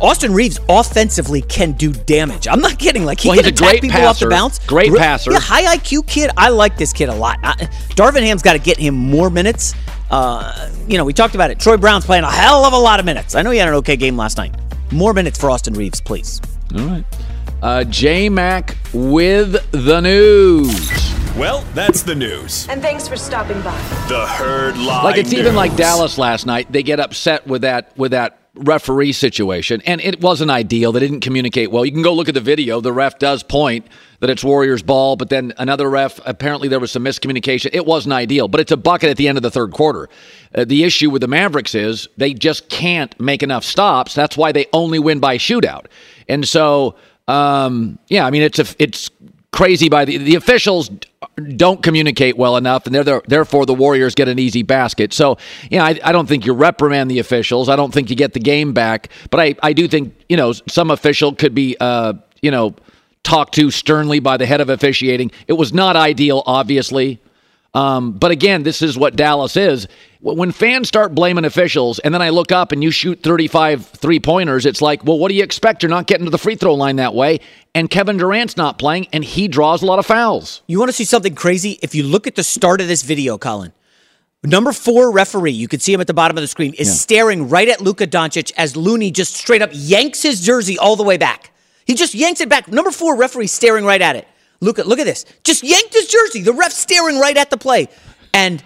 [0.00, 2.46] Austin Reaves offensively can do damage.
[2.48, 3.04] I'm not kidding.
[3.04, 4.58] Like he Well, can he's a attack great people off the bounce.
[4.60, 5.32] Great Re- passer.
[5.32, 6.30] Yeah, high IQ kid.
[6.36, 7.38] I like this kid a lot.
[7.42, 7.54] I,
[7.94, 9.74] Darvin Ham's got to get him more minutes.
[10.10, 11.58] Uh, you know, we talked about it.
[11.58, 13.34] Troy Brown's playing a hell of a lot of minutes.
[13.34, 14.54] I know he had an okay game last night.
[14.92, 16.40] More minutes for Austin Reaves, please.
[16.76, 17.04] All right.
[17.62, 20.90] Uh, J Mac with the news.
[21.36, 22.68] Well, that's the news.
[22.68, 23.76] And thanks for stopping by.
[24.08, 26.70] The Herd Live like it's even like Dallas last night.
[26.70, 30.92] They get upset with that with that referee situation, and it wasn't ideal.
[30.92, 31.84] They didn't communicate well.
[31.84, 32.80] You can go look at the video.
[32.80, 33.86] The ref does point
[34.20, 37.70] that it's Warriors ball, but then another ref apparently there was some miscommunication.
[37.72, 40.08] It wasn't ideal, but it's a bucket at the end of the third quarter.
[40.54, 44.14] Uh, the issue with the Mavericks is they just can't make enough stops.
[44.14, 45.86] That's why they only win by shootout.
[46.28, 46.96] And so,
[47.28, 49.10] um, yeah, I mean it's a it's
[49.56, 50.90] crazy by the the officials
[51.56, 55.12] don't communicate well enough, and therefore the Warriors get an easy basket.
[55.12, 55.38] So,
[55.70, 57.68] yeah, I, I don't think you reprimand the officials.
[57.68, 60.52] I don't think you get the game back, but I, I do think you know
[60.52, 62.76] some official could be uh, you know
[63.22, 65.32] talked to sternly by the head of officiating.
[65.48, 67.20] It was not ideal, obviously.
[67.76, 69.86] Um, but again, this is what Dallas is.
[70.22, 74.18] When fans start blaming officials, and then I look up and you shoot 35 three
[74.18, 75.82] pointers, it's like, well, what do you expect?
[75.82, 77.38] You're not getting to the free throw line that way.
[77.74, 80.62] And Kevin Durant's not playing, and he draws a lot of fouls.
[80.66, 81.78] You want to see something crazy?
[81.82, 83.74] If you look at the start of this video, Colin,
[84.42, 87.50] number four referee, you can see him at the bottom of the screen, is staring
[87.50, 91.18] right at Luka Doncic as Looney just straight up yanks his jersey all the way
[91.18, 91.50] back.
[91.84, 92.68] He just yanks it back.
[92.68, 94.26] Number four referee staring right at it.
[94.60, 95.24] Luka, look at this.
[95.44, 96.42] Just yanked his jersey.
[96.42, 97.88] The ref staring right at the play.
[98.32, 98.62] And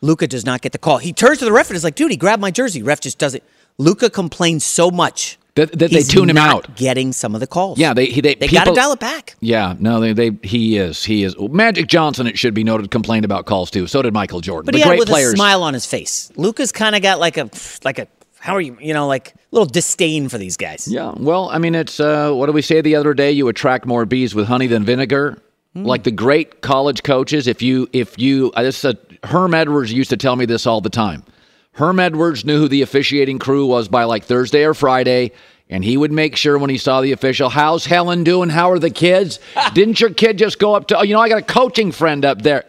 [0.00, 0.98] Luka does not get the call.
[0.98, 2.82] He turns to the ref and is like, dude, he grabbed my jersey.
[2.82, 3.42] Ref just does it.
[3.78, 6.76] Luka complains so much That, that they tune him not out.
[6.76, 7.78] Getting some of the calls.
[7.78, 9.34] Yeah, they he- they, They got to dial it back.
[9.40, 12.26] Yeah, no, they, they he is he is Magic Johnson.
[12.26, 13.86] It should be noted complained about calls too.
[13.86, 14.66] So did Michael Jordan.
[14.66, 15.32] But the he had with players.
[15.32, 16.30] a smile on his face.
[16.36, 17.50] Luka's kind of got like a
[17.84, 18.06] like a
[18.44, 18.76] how are you?
[18.78, 20.86] You know, like a little disdain for these guys.
[20.86, 23.30] Yeah, well, I mean, it's uh, what did we say the other day?
[23.32, 25.38] You attract more bees with honey than vinegar.
[25.72, 25.84] Hmm.
[25.84, 29.94] Like the great college coaches, if you if you uh, this is a, Herm Edwards
[29.94, 31.24] used to tell me this all the time.
[31.72, 35.32] Herm Edwards knew who the officiating crew was by like Thursday or Friday,
[35.70, 38.50] and he would make sure when he saw the official, "How's Helen doing?
[38.50, 39.40] How are the kids?
[39.72, 40.98] Didn't your kid just go up to?
[40.98, 42.66] Oh, you know, I got a coaching friend up there.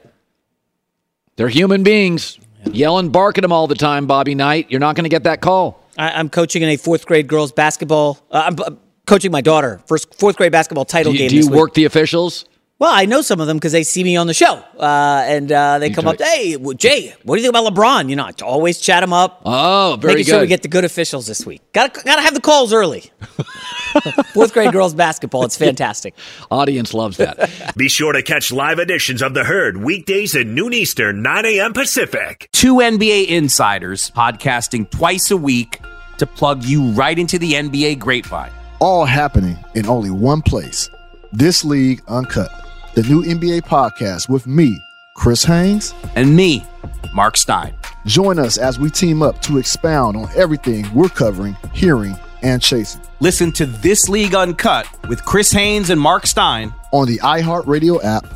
[1.36, 2.40] They're human beings.
[2.72, 4.68] Yelling, barking at them all the time, Bobby Knight.
[4.70, 5.82] You're not going to get that call.
[5.98, 8.20] I, I'm coaching in a fourth grade girls basketball.
[8.30, 8.76] Uh, I'm uh,
[9.06, 11.30] coaching my daughter first fourth grade basketball title Do you, game.
[11.30, 11.60] do you week.
[11.60, 12.46] work the officials?
[12.78, 15.50] Well, I know some of them because they see me on the show, uh, and
[15.50, 16.20] uh, they come up.
[16.20, 18.10] Hey, well, Jay, what do you think about LeBron?
[18.10, 19.42] You know, I always chat them up.
[19.46, 21.62] Oh, very making sure we get the good officials this week.
[21.72, 23.12] Got to got to have the calls early.
[24.34, 25.46] Fourth grade girls basketball.
[25.46, 26.16] It's fantastic.
[26.52, 27.74] Audience loves that.
[27.78, 31.72] Be sure to catch live editions of The Herd weekdays at noon Eastern, 9 a.m.
[31.72, 32.50] Pacific.
[32.52, 35.80] Two NBA insiders podcasting twice a week
[36.18, 38.52] to plug you right into the NBA grapevine.
[38.80, 40.90] All happening in only one place.
[41.32, 42.50] This League Uncut,
[42.96, 44.82] the new NBA podcast with me,
[45.16, 46.66] Chris Haynes, and me,
[47.14, 47.76] Mark Stein.
[48.06, 53.02] Join us as we team up to expound on everything we're covering, hearing, and chasing.
[53.20, 58.28] Listen to This League Uncut with Chris Haynes and Mark Stein on the iHeartRadio app,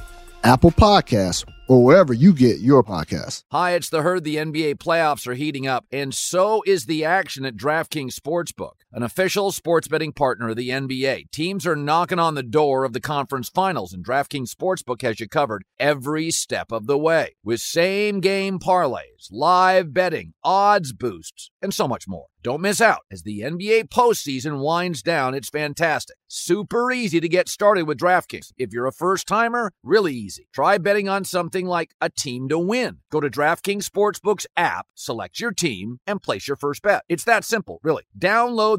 [0.43, 3.43] Apple Podcasts, or wherever you get your podcasts.
[3.51, 4.25] Hi, it's the herd.
[4.25, 9.03] The NBA playoffs are heating up, and so is the action at DraftKings Sportsbook, an
[9.03, 11.31] official sports betting partner of the NBA.
[11.31, 15.27] Teams are knocking on the door of the conference finals, and DraftKings Sportsbook has you
[15.27, 21.73] covered every step of the way with same game parlays, live betting, odds boosts, and
[21.73, 22.27] so much more.
[22.41, 25.35] Don't miss out as the NBA postseason winds down.
[25.35, 26.15] It's fantastic.
[26.29, 28.53] Super easy to get started with DraftKings.
[28.57, 30.47] If you're a first timer, really easy.
[30.53, 32.99] Try betting on something like a team to win.
[33.11, 37.03] Go to DraftKings Sportsbook's app, select your team, and place your first bet.
[37.09, 38.03] It's that simple, really.
[38.17, 38.78] Download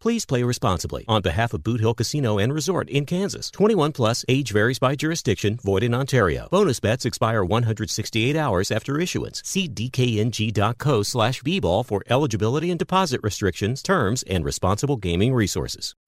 [0.00, 1.04] Please play responsibly.
[1.08, 4.94] On behalf of Boot Hill Casino and Resort in Kansas, 21 plus, age varies by
[4.94, 6.48] jurisdiction, void in Ontario.
[6.50, 9.40] Bonus bets expire 168 hours after issuance.
[9.44, 15.94] See dkng.co slash bball for eligibility and deposit restrictions, terms, and responsible gaming resources.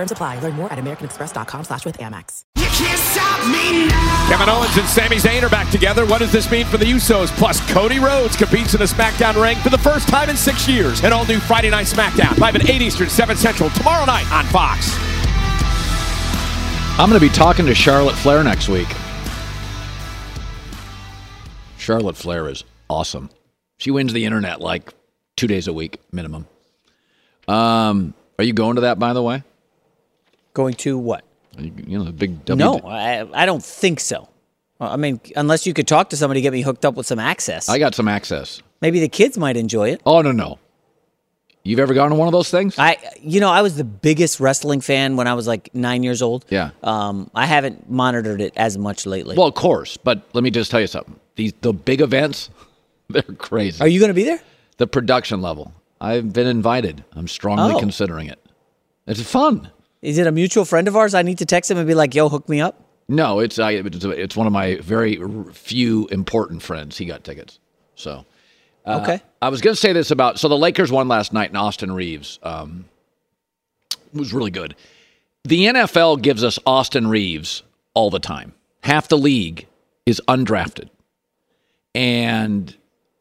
[0.00, 0.40] Terms apply.
[0.40, 2.44] Learn more at americanexpress.com slash with Amex.
[4.30, 6.06] Kevin Owens and Sami Zayn are back together.
[6.06, 7.28] What does this mean for the Usos?
[7.36, 11.04] Plus, Cody Rhodes competes in a SmackDown ring for the first time in six years.
[11.04, 14.96] An all-new Friday Night SmackDown, live at 8 Eastern, 7 Central, tomorrow night on Fox.
[16.98, 18.88] I'm going to be talking to Charlotte Flair next week.
[21.76, 23.28] Charlotte Flair is awesome.
[23.76, 24.94] She wins the internet like
[25.36, 26.46] two days a week minimum.
[27.46, 29.42] Um, are you going to that, by the way?
[30.60, 31.24] Going to what?
[31.58, 32.64] You, know, the big W.
[32.64, 34.28] No, I, I don't think so.
[34.80, 37.68] I mean, unless you could talk to somebody, get me hooked up with some access.
[37.68, 38.62] I got some access.
[38.80, 40.00] Maybe the kids might enjoy it.
[40.04, 40.58] Oh no, no.
[41.62, 42.78] You've ever gone to one of those things?
[42.78, 46.22] I, you know, I was the biggest wrestling fan when I was like nine years
[46.22, 46.46] old.
[46.48, 46.70] Yeah.
[46.82, 49.36] Um, I haven't monitored it as much lately.
[49.36, 51.18] Well, of course, but let me just tell you something.
[51.36, 52.48] These the big events,
[53.08, 53.82] they're crazy.
[53.82, 54.40] Are you going to be there?
[54.78, 55.72] The production level.
[56.00, 57.04] I've been invited.
[57.12, 57.78] I'm strongly Oh.
[57.78, 58.38] considering it.
[59.06, 59.70] It's fun.
[60.02, 61.14] Is it a mutual friend of ours?
[61.14, 63.72] I need to text him and be like, "Yo, hook me up." No, it's I,
[63.72, 65.20] it's, it's one of my very
[65.52, 66.96] few important friends.
[66.96, 67.58] He got tickets.
[67.96, 68.24] So,
[68.86, 69.20] uh, Okay.
[69.42, 71.92] I was going to say this about so the Lakers won last night, and Austin
[71.92, 72.84] Reaves um,
[74.12, 74.74] was really good.
[75.44, 77.62] The NFL gives us Austin Reaves
[77.94, 78.54] all the time.
[78.82, 79.66] Half the league
[80.06, 80.88] is undrafted,
[81.94, 82.74] and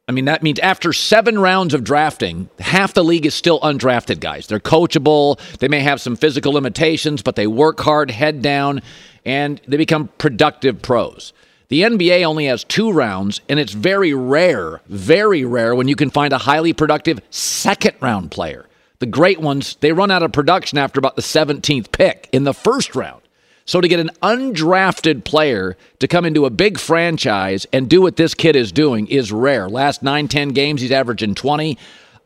[0.09, 4.19] I mean that means after seven rounds of drafting, half the league is still undrafted
[4.19, 4.47] guys.
[4.47, 5.39] They're coachable.
[5.59, 8.81] They may have some physical limitations, but they work hard, head down,
[9.23, 11.31] and they become productive pros.
[11.67, 16.09] The NBA only has two rounds, and it's very rare, very rare when you can
[16.09, 18.65] find a highly productive second round player.
[18.97, 22.53] The great ones, they run out of production after about the 17th pick in the
[22.55, 23.21] first round.
[23.69, 28.15] So to get an undrafted player to come into a big franchise and do what
[28.15, 29.69] this kid is doing is rare.
[29.69, 31.77] Last nine, 10 games, he's averaging 20.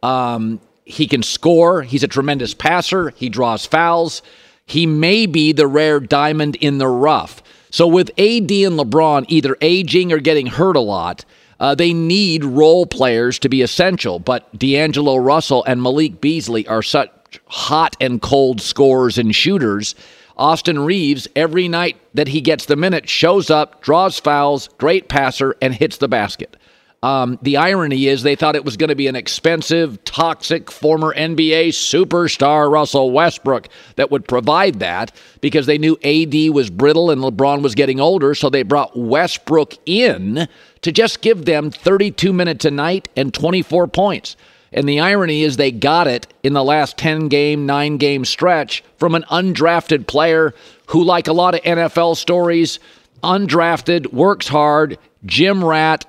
[0.01, 1.81] Um, he can score.
[1.81, 3.09] He's a tremendous passer.
[3.09, 4.21] He draws fouls.
[4.65, 7.43] He may be the rare diamond in the rough.
[7.71, 11.25] So with AD and LeBron either aging or getting hurt a lot,
[11.59, 14.17] uh, they need role players to be essential.
[14.17, 17.11] But D'Angelo Russell and Malik Beasley are such
[17.47, 19.93] hot and cold scorers and shooters.
[20.37, 25.55] Austin Reaves, every night that he gets the minute, shows up, draws fouls, great passer,
[25.61, 26.57] and hits the basket.
[27.03, 31.13] Um, the irony is they thought it was going to be an expensive, toxic former
[31.13, 33.67] NBA superstar Russell Westbrook
[33.97, 35.11] that would provide that
[35.41, 38.33] because they knew AD was brittle and LeBron was getting older.
[38.33, 40.47] So they brought Westbrook in
[40.81, 44.37] to just give them 32 minutes a night and 24 points.
[44.73, 48.83] And the irony is they got it in the last 10 game, 9 game stretch
[48.97, 50.53] from an undrafted player
[50.87, 52.79] who, like a lot of NFL stories,
[53.23, 56.05] undrafted, works hard, gym rat,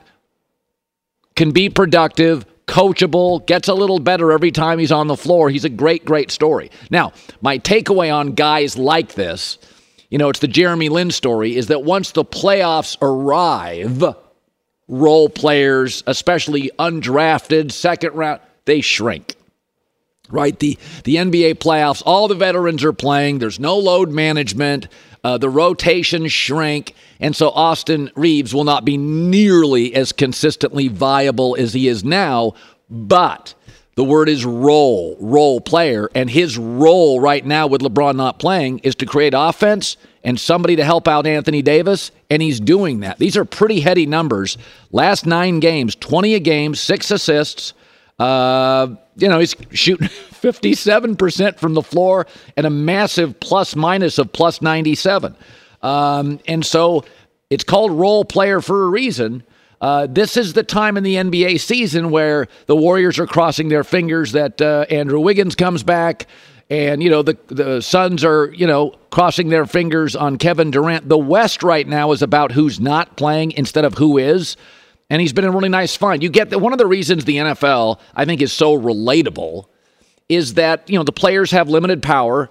[1.37, 5.51] can be productive, coachable, gets a little better every time he's on the floor.
[5.51, 6.71] He's a great, great story.
[6.91, 9.59] Now, my takeaway on guys like this,
[10.11, 14.05] you know, it's the Jeremy Lin story, is that once the playoffs arrive,
[14.89, 19.37] role players, especially undrafted, second round, they shrink.
[20.31, 20.59] Right?
[20.59, 23.39] The the NBA playoffs, all the veterans are playing.
[23.39, 24.89] There's no load management.
[25.23, 26.95] Uh, the rotations shrink.
[27.19, 32.53] And so Austin Reaves will not be nearly as consistently viable as he is now.
[32.91, 33.55] But
[33.97, 36.11] the word is role, role player.
[36.15, 40.77] And his role right now with LeBron not playing is to create offense and somebody
[40.77, 42.11] to help out Anthony Davis.
[42.29, 43.19] And he's doing that.
[43.19, 44.59] These are pretty heady numbers.
[44.93, 47.73] Last nine games, 20 a game, six assists.
[48.19, 54.33] Uh, you know, he's shooting 57% from the floor and a massive plus minus of
[54.33, 55.37] plus 97.
[55.83, 57.05] Um, and so
[57.51, 59.43] it's called role player for a reason.
[59.81, 63.85] Uh, this is the time in the NBA season where the Warriors are crossing their
[63.85, 66.27] fingers that uh, Andrew Wiggins comes back.
[66.71, 71.09] And, you know, the, the Suns are, you know, crossing their fingers on Kevin Durant.
[71.09, 74.57] The West right now is about who's not playing instead of who is
[75.11, 76.23] and he's been a really nice find.
[76.23, 79.67] You get that one of the reasons the NFL I think is so relatable
[80.29, 82.51] is that you know the players have limited power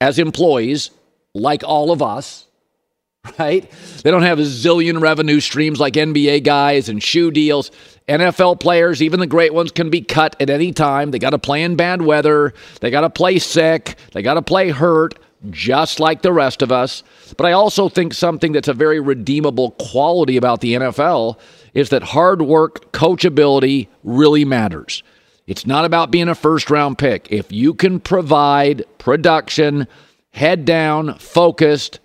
[0.00, 0.90] as employees,
[1.34, 2.46] like all of us,
[3.38, 3.70] right?
[4.02, 7.70] They don't have a zillion revenue streams like NBA guys and shoe deals.
[8.08, 11.10] NFL players, even the great ones, can be cut at any time.
[11.10, 12.52] They got to play in bad weather.
[12.80, 13.96] They got to play sick.
[14.12, 15.18] They got to play hurt,
[15.50, 17.02] just like the rest of us.
[17.38, 21.38] But I also think something that's a very redeemable quality about the NFL
[21.74, 25.02] is that hard work, coachability really matters.
[25.46, 27.28] It's not about being a first round pick.
[27.30, 29.86] If you can provide production,
[30.30, 32.00] head down, focused,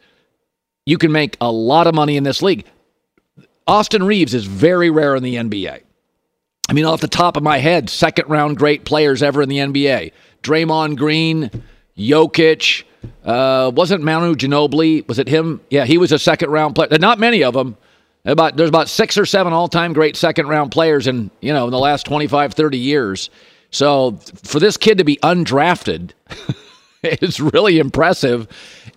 [0.85, 2.65] you can make a lot of money in this league.
[3.67, 5.81] Austin Reaves is very rare in the NBA.
[6.67, 9.57] I mean, off the top of my head, second round great players ever in the
[9.57, 10.11] NBA.
[10.43, 11.49] Draymond Green,
[11.97, 12.83] Jokic,
[13.23, 15.07] uh, wasn't Manu Ginobili?
[15.07, 15.61] Was it him?
[15.69, 16.89] Yeah, he was a second round player.
[16.99, 17.77] Not many of them.
[18.25, 21.79] About there's about six or seven all-time great second-round players in you know in the
[21.79, 23.29] last 25, 30 years.
[23.71, 24.13] So
[24.43, 26.11] for this kid to be undrafted
[27.03, 28.47] is really impressive,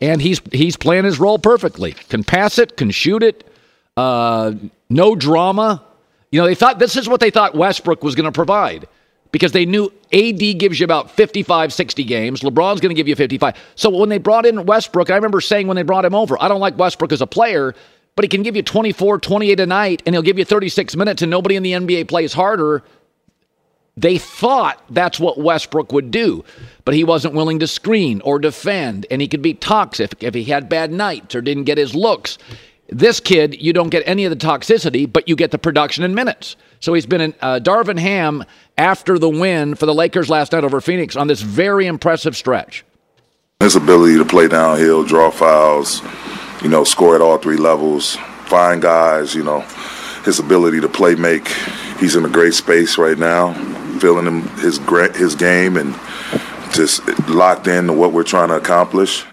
[0.01, 1.93] and he's he's playing his role perfectly.
[1.93, 3.49] Can pass it, can shoot it,
[3.97, 4.55] uh,
[4.91, 5.85] no drama.
[6.33, 8.89] You know they thought this is what they thought Westbrook was going to provide
[9.31, 12.41] because they knew AD gives you about 55, 60 games.
[12.43, 13.57] LeBron's going to give you 55.
[13.75, 16.49] So when they brought in Westbrook, I remember saying when they brought him over, I
[16.49, 17.75] don't like Westbrook as a player
[18.15, 21.23] but he can give you 24, 28 a night, and he'll give you 36 minutes,
[21.23, 22.83] and nobody in the NBA plays harder.
[23.97, 26.45] They thought that's what Westbrook would do,
[26.85, 30.45] but he wasn't willing to screen or defend, and he could be toxic if he
[30.45, 32.39] had bad nights or didn't get his looks.
[32.89, 36.15] This kid, you don't get any of the toxicity, but you get the production in
[36.15, 36.57] minutes.
[36.81, 38.45] So he's been in uh, Darvin Ham
[38.77, 42.85] after the win for the Lakers last night over Phoenix on this very impressive stretch.
[43.61, 46.03] His ability to play downhill, draw fouls,
[46.63, 49.61] you know, score at all three levels, find guys, you know,
[50.25, 51.49] his ability to play make.
[51.99, 53.55] He's in a great space right now,
[53.99, 54.79] feeling him, his
[55.17, 55.95] his game and
[56.73, 59.25] just locked in to what we're trying to accomplish.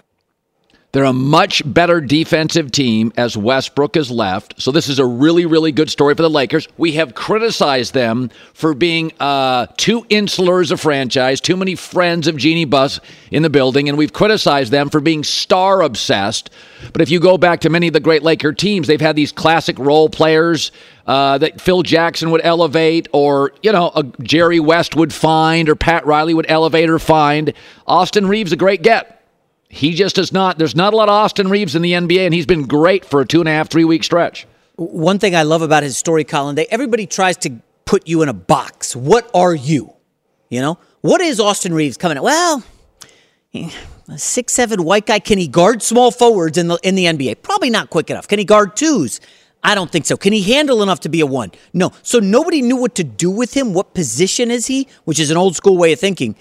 [0.92, 4.60] They're a much better defensive team as Westbrook has left.
[4.60, 6.66] So this is a really, really good story for the Lakers.
[6.76, 12.26] We have criticized them for being uh, too insular as a franchise, too many friends
[12.26, 12.98] of Jeanie Buss
[13.30, 16.50] in the building, and we've criticized them for being star obsessed.
[16.92, 19.30] But if you go back to many of the great Laker teams, they've had these
[19.30, 20.72] classic role players
[21.06, 26.04] uh, that Phil Jackson would elevate, or you know, Jerry West would find, or Pat
[26.04, 27.52] Riley would elevate or find.
[27.86, 29.19] Austin Reaves a great get.
[29.72, 30.58] He just does not.
[30.58, 33.20] There's not a lot of Austin Reaves in the NBA, and he's been great for
[33.20, 34.44] a two and a half, three week stretch.
[34.74, 37.52] One thing I love about his story, Colin, they everybody tries to
[37.84, 38.96] put you in a box.
[38.96, 39.92] What are you?
[40.48, 42.24] You know, what is Austin Reaves coming at?
[42.24, 42.64] Well,
[43.54, 45.20] a six seven white guy.
[45.20, 47.42] Can he guard small forwards in the in the NBA?
[47.42, 48.26] Probably not quick enough.
[48.26, 49.20] Can he guard twos?
[49.62, 50.16] I don't think so.
[50.16, 51.52] Can he handle enough to be a one?
[51.72, 51.92] No.
[52.02, 53.72] So nobody knew what to do with him.
[53.72, 54.88] What position is he?
[55.04, 56.34] Which is an old school way of thinking.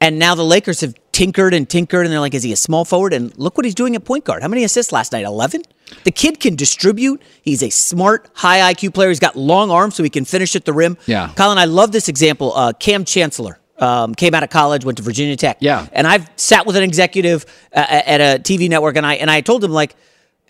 [0.00, 2.84] And now the Lakers have tinkered and tinkered, and they're like, is he a small
[2.84, 3.14] forward?
[3.14, 4.42] And look what he's doing at point guard.
[4.42, 5.24] How many assists last night?
[5.24, 5.62] 11?
[6.04, 7.22] The kid can distribute.
[7.42, 9.08] He's a smart, high IQ player.
[9.08, 10.98] He's got long arms, so he can finish at the rim.
[11.06, 11.32] Yeah.
[11.34, 12.52] Colin, I love this example.
[12.54, 13.58] Uh, Kam Chancellor.
[13.78, 15.58] Um, came out of college, went to Virginia Tech.
[15.60, 15.86] Yeah.
[15.92, 17.44] And I've sat with an executive
[17.74, 19.94] uh, at a TV network, and I and I told him like,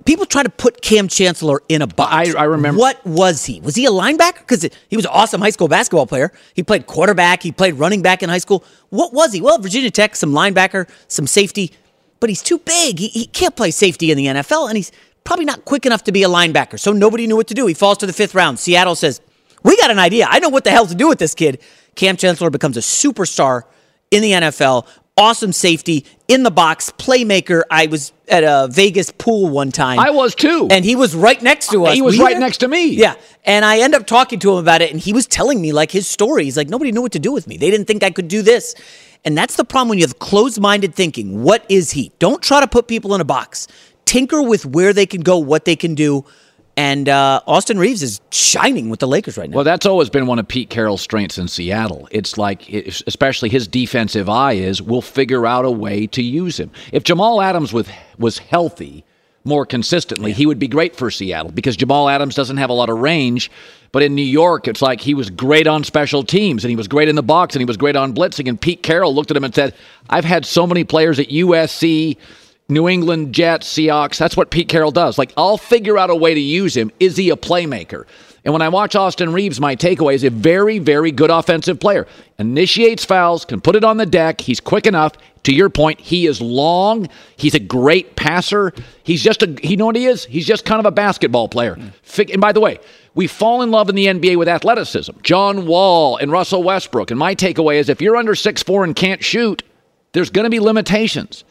[0.05, 2.35] people try to put Kam Chancellor in a box.
[2.35, 2.79] I, I remember.
[2.79, 3.61] What was he?
[3.61, 4.41] Was he a linebacker?
[4.41, 6.33] Because he was an awesome high school basketball player.
[6.55, 7.43] He played quarterback.
[7.43, 8.65] He played running back in high school.
[8.91, 9.41] What was he?
[9.41, 11.73] Well, Virginia Tech, some linebacker, some safety,
[12.21, 12.99] but he's too big.
[12.99, 14.93] He, he can't play safety in the NFL, and he's
[15.25, 16.79] probably not quick enough to be a linebacker.
[16.79, 17.67] So nobody knew what to do.
[17.67, 18.59] He falls to the fifth round.
[18.59, 19.21] Seattle says,
[19.63, 20.27] We got an idea.
[20.29, 21.61] I know what the hell to do with this kid.
[21.95, 23.63] Kam Chancellor becomes a superstar
[24.11, 24.87] in the NFL.
[25.19, 27.63] Awesome safety in the box, playmaker.
[27.71, 29.99] I was at a Vegas pool one time.
[29.99, 30.69] I was too.
[30.71, 31.95] And he was right next to uh, us.
[31.95, 32.41] He was Were right there?
[32.41, 32.89] next to me.
[32.91, 33.15] Yeah.
[33.45, 35.91] And I end up talking to him about it, and he was telling me like
[35.91, 36.45] his story.
[36.45, 37.57] He's like, nobody knew what to do with me.
[37.57, 38.75] They didn't think I could do this.
[39.25, 41.43] And that's the problem when you have closed minded thinking.
[41.43, 42.13] What is he?
[42.19, 43.69] Don't try to put people in a box.
[44.05, 46.27] Tinker with where they can go, what they can do.
[46.77, 49.57] And uh, Austin Reaves is shining with the Lakers right now.
[49.57, 52.07] Well, that's always been one of Pete Carroll's strengths in Seattle.
[52.11, 56.71] It's like, especially his defensive eye is, we'll figure out a way to use him.
[56.93, 59.05] If Jamal Adams was, was healthy
[59.45, 62.91] more consistently, he would be great for Seattle because Jamal Adams doesn't have a lot
[62.91, 63.51] of range.
[63.93, 66.89] But in New York, it's like he was great on special teams and he was
[66.89, 68.49] great in the box and he was great on blitzing.
[68.49, 69.75] And Pete Carroll looked at him and said,
[70.11, 72.19] I've had so many players at USC.
[72.69, 74.19] New England Jets, Seahawks.
[74.19, 75.19] That's what Pete Carroll does.
[75.19, 76.91] Like, I'll figure out a way to use him.
[76.99, 78.07] Is he a playmaker?
[78.45, 82.07] And when I watch Austin Reaves, my takeaway is a very, very good offensive player.
[82.39, 84.41] Initiates fouls, can put it on the deck.
[84.41, 85.15] He's quick enough.
[85.45, 87.09] To your point, he is long.
[87.37, 88.73] He's a great passer.
[89.03, 90.25] He's just a, you know what he is?
[90.25, 91.77] He's just kind of a basketball player.
[92.19, 92.79] And by the way,
[93.15, 95.13] we fall in love in the NBA with athleticism.
[95.23, 97.11] John Wall and Russell Westbrook.
[97.11, 99.63] And my takeaway is if you're under 6'4 and can't shoot,
[100.13, 101.45] there's going to be limitations.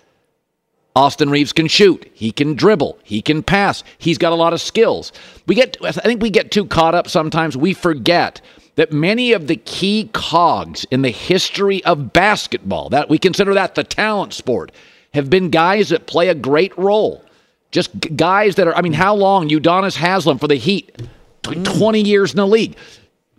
[0.96, 2.10] Austin Reaves can shoot.
[2.14, 2.98] He can dribble.
[3.04, 3.84] He can pass.
[3.98, 5.12] He's got a lot of skills.
[5.46, 8.42] We get I think we get too caught up sometimes we forget
[8.76, 13.76] that many of the key cogs in the history of basketball, that we consider that
[13.76, 14.72] the talent sport,
[15.14, 17.24] have been guys that play a great role.
[17.72, 20.98] Just guys that are I mean how long Udonis Haslam for the Heat?
[21.44, 21.78] Mm.
[21.78, 22.78] 20 years in the league.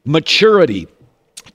[0.05, 0.89] Maturity,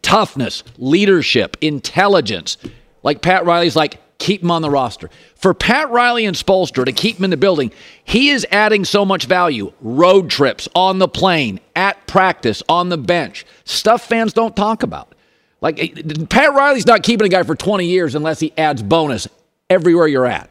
[0.02, 2.58] toughness, leadership, intelligence.
[3.04, 5.10] Like Pat Riley's like, keep him on the roster.
[5.36, 7.72] For Pat Riley and Spoelstra to keep him in the building,
[8.04, 9.74] he is adding so much value.
[9.82, 13.46] Road trips, on the plane, at practice, on the bench.
[13.66, 15.16] Stuff fans don't talk about.
[15.60, 19.28] Like eh, Pat Riley's not keeping a guy for 20 years unless he adds bonus
[19.70, 20.51] everywhere you're at.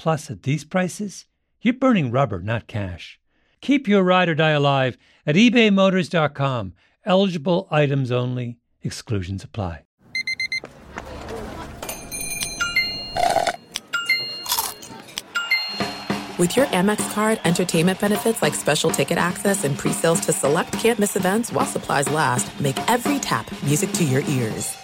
[0.00, 1.26] Plus, at these prices,
[1.60, 3.20] you're burning rubber, not cash.
[3.60, 4.96] Keep your ride or die alive
[5.26, 6.72] at ebaymotors.com.
[7.04, 9.84] Eligible items only, exclusions apply.
[16.38, 21.14] With your Amex card, entertainment benefits like special ticket access and pre-sales to select campus
[21.14, 24.79] events while supplies last make every tap music to your ears.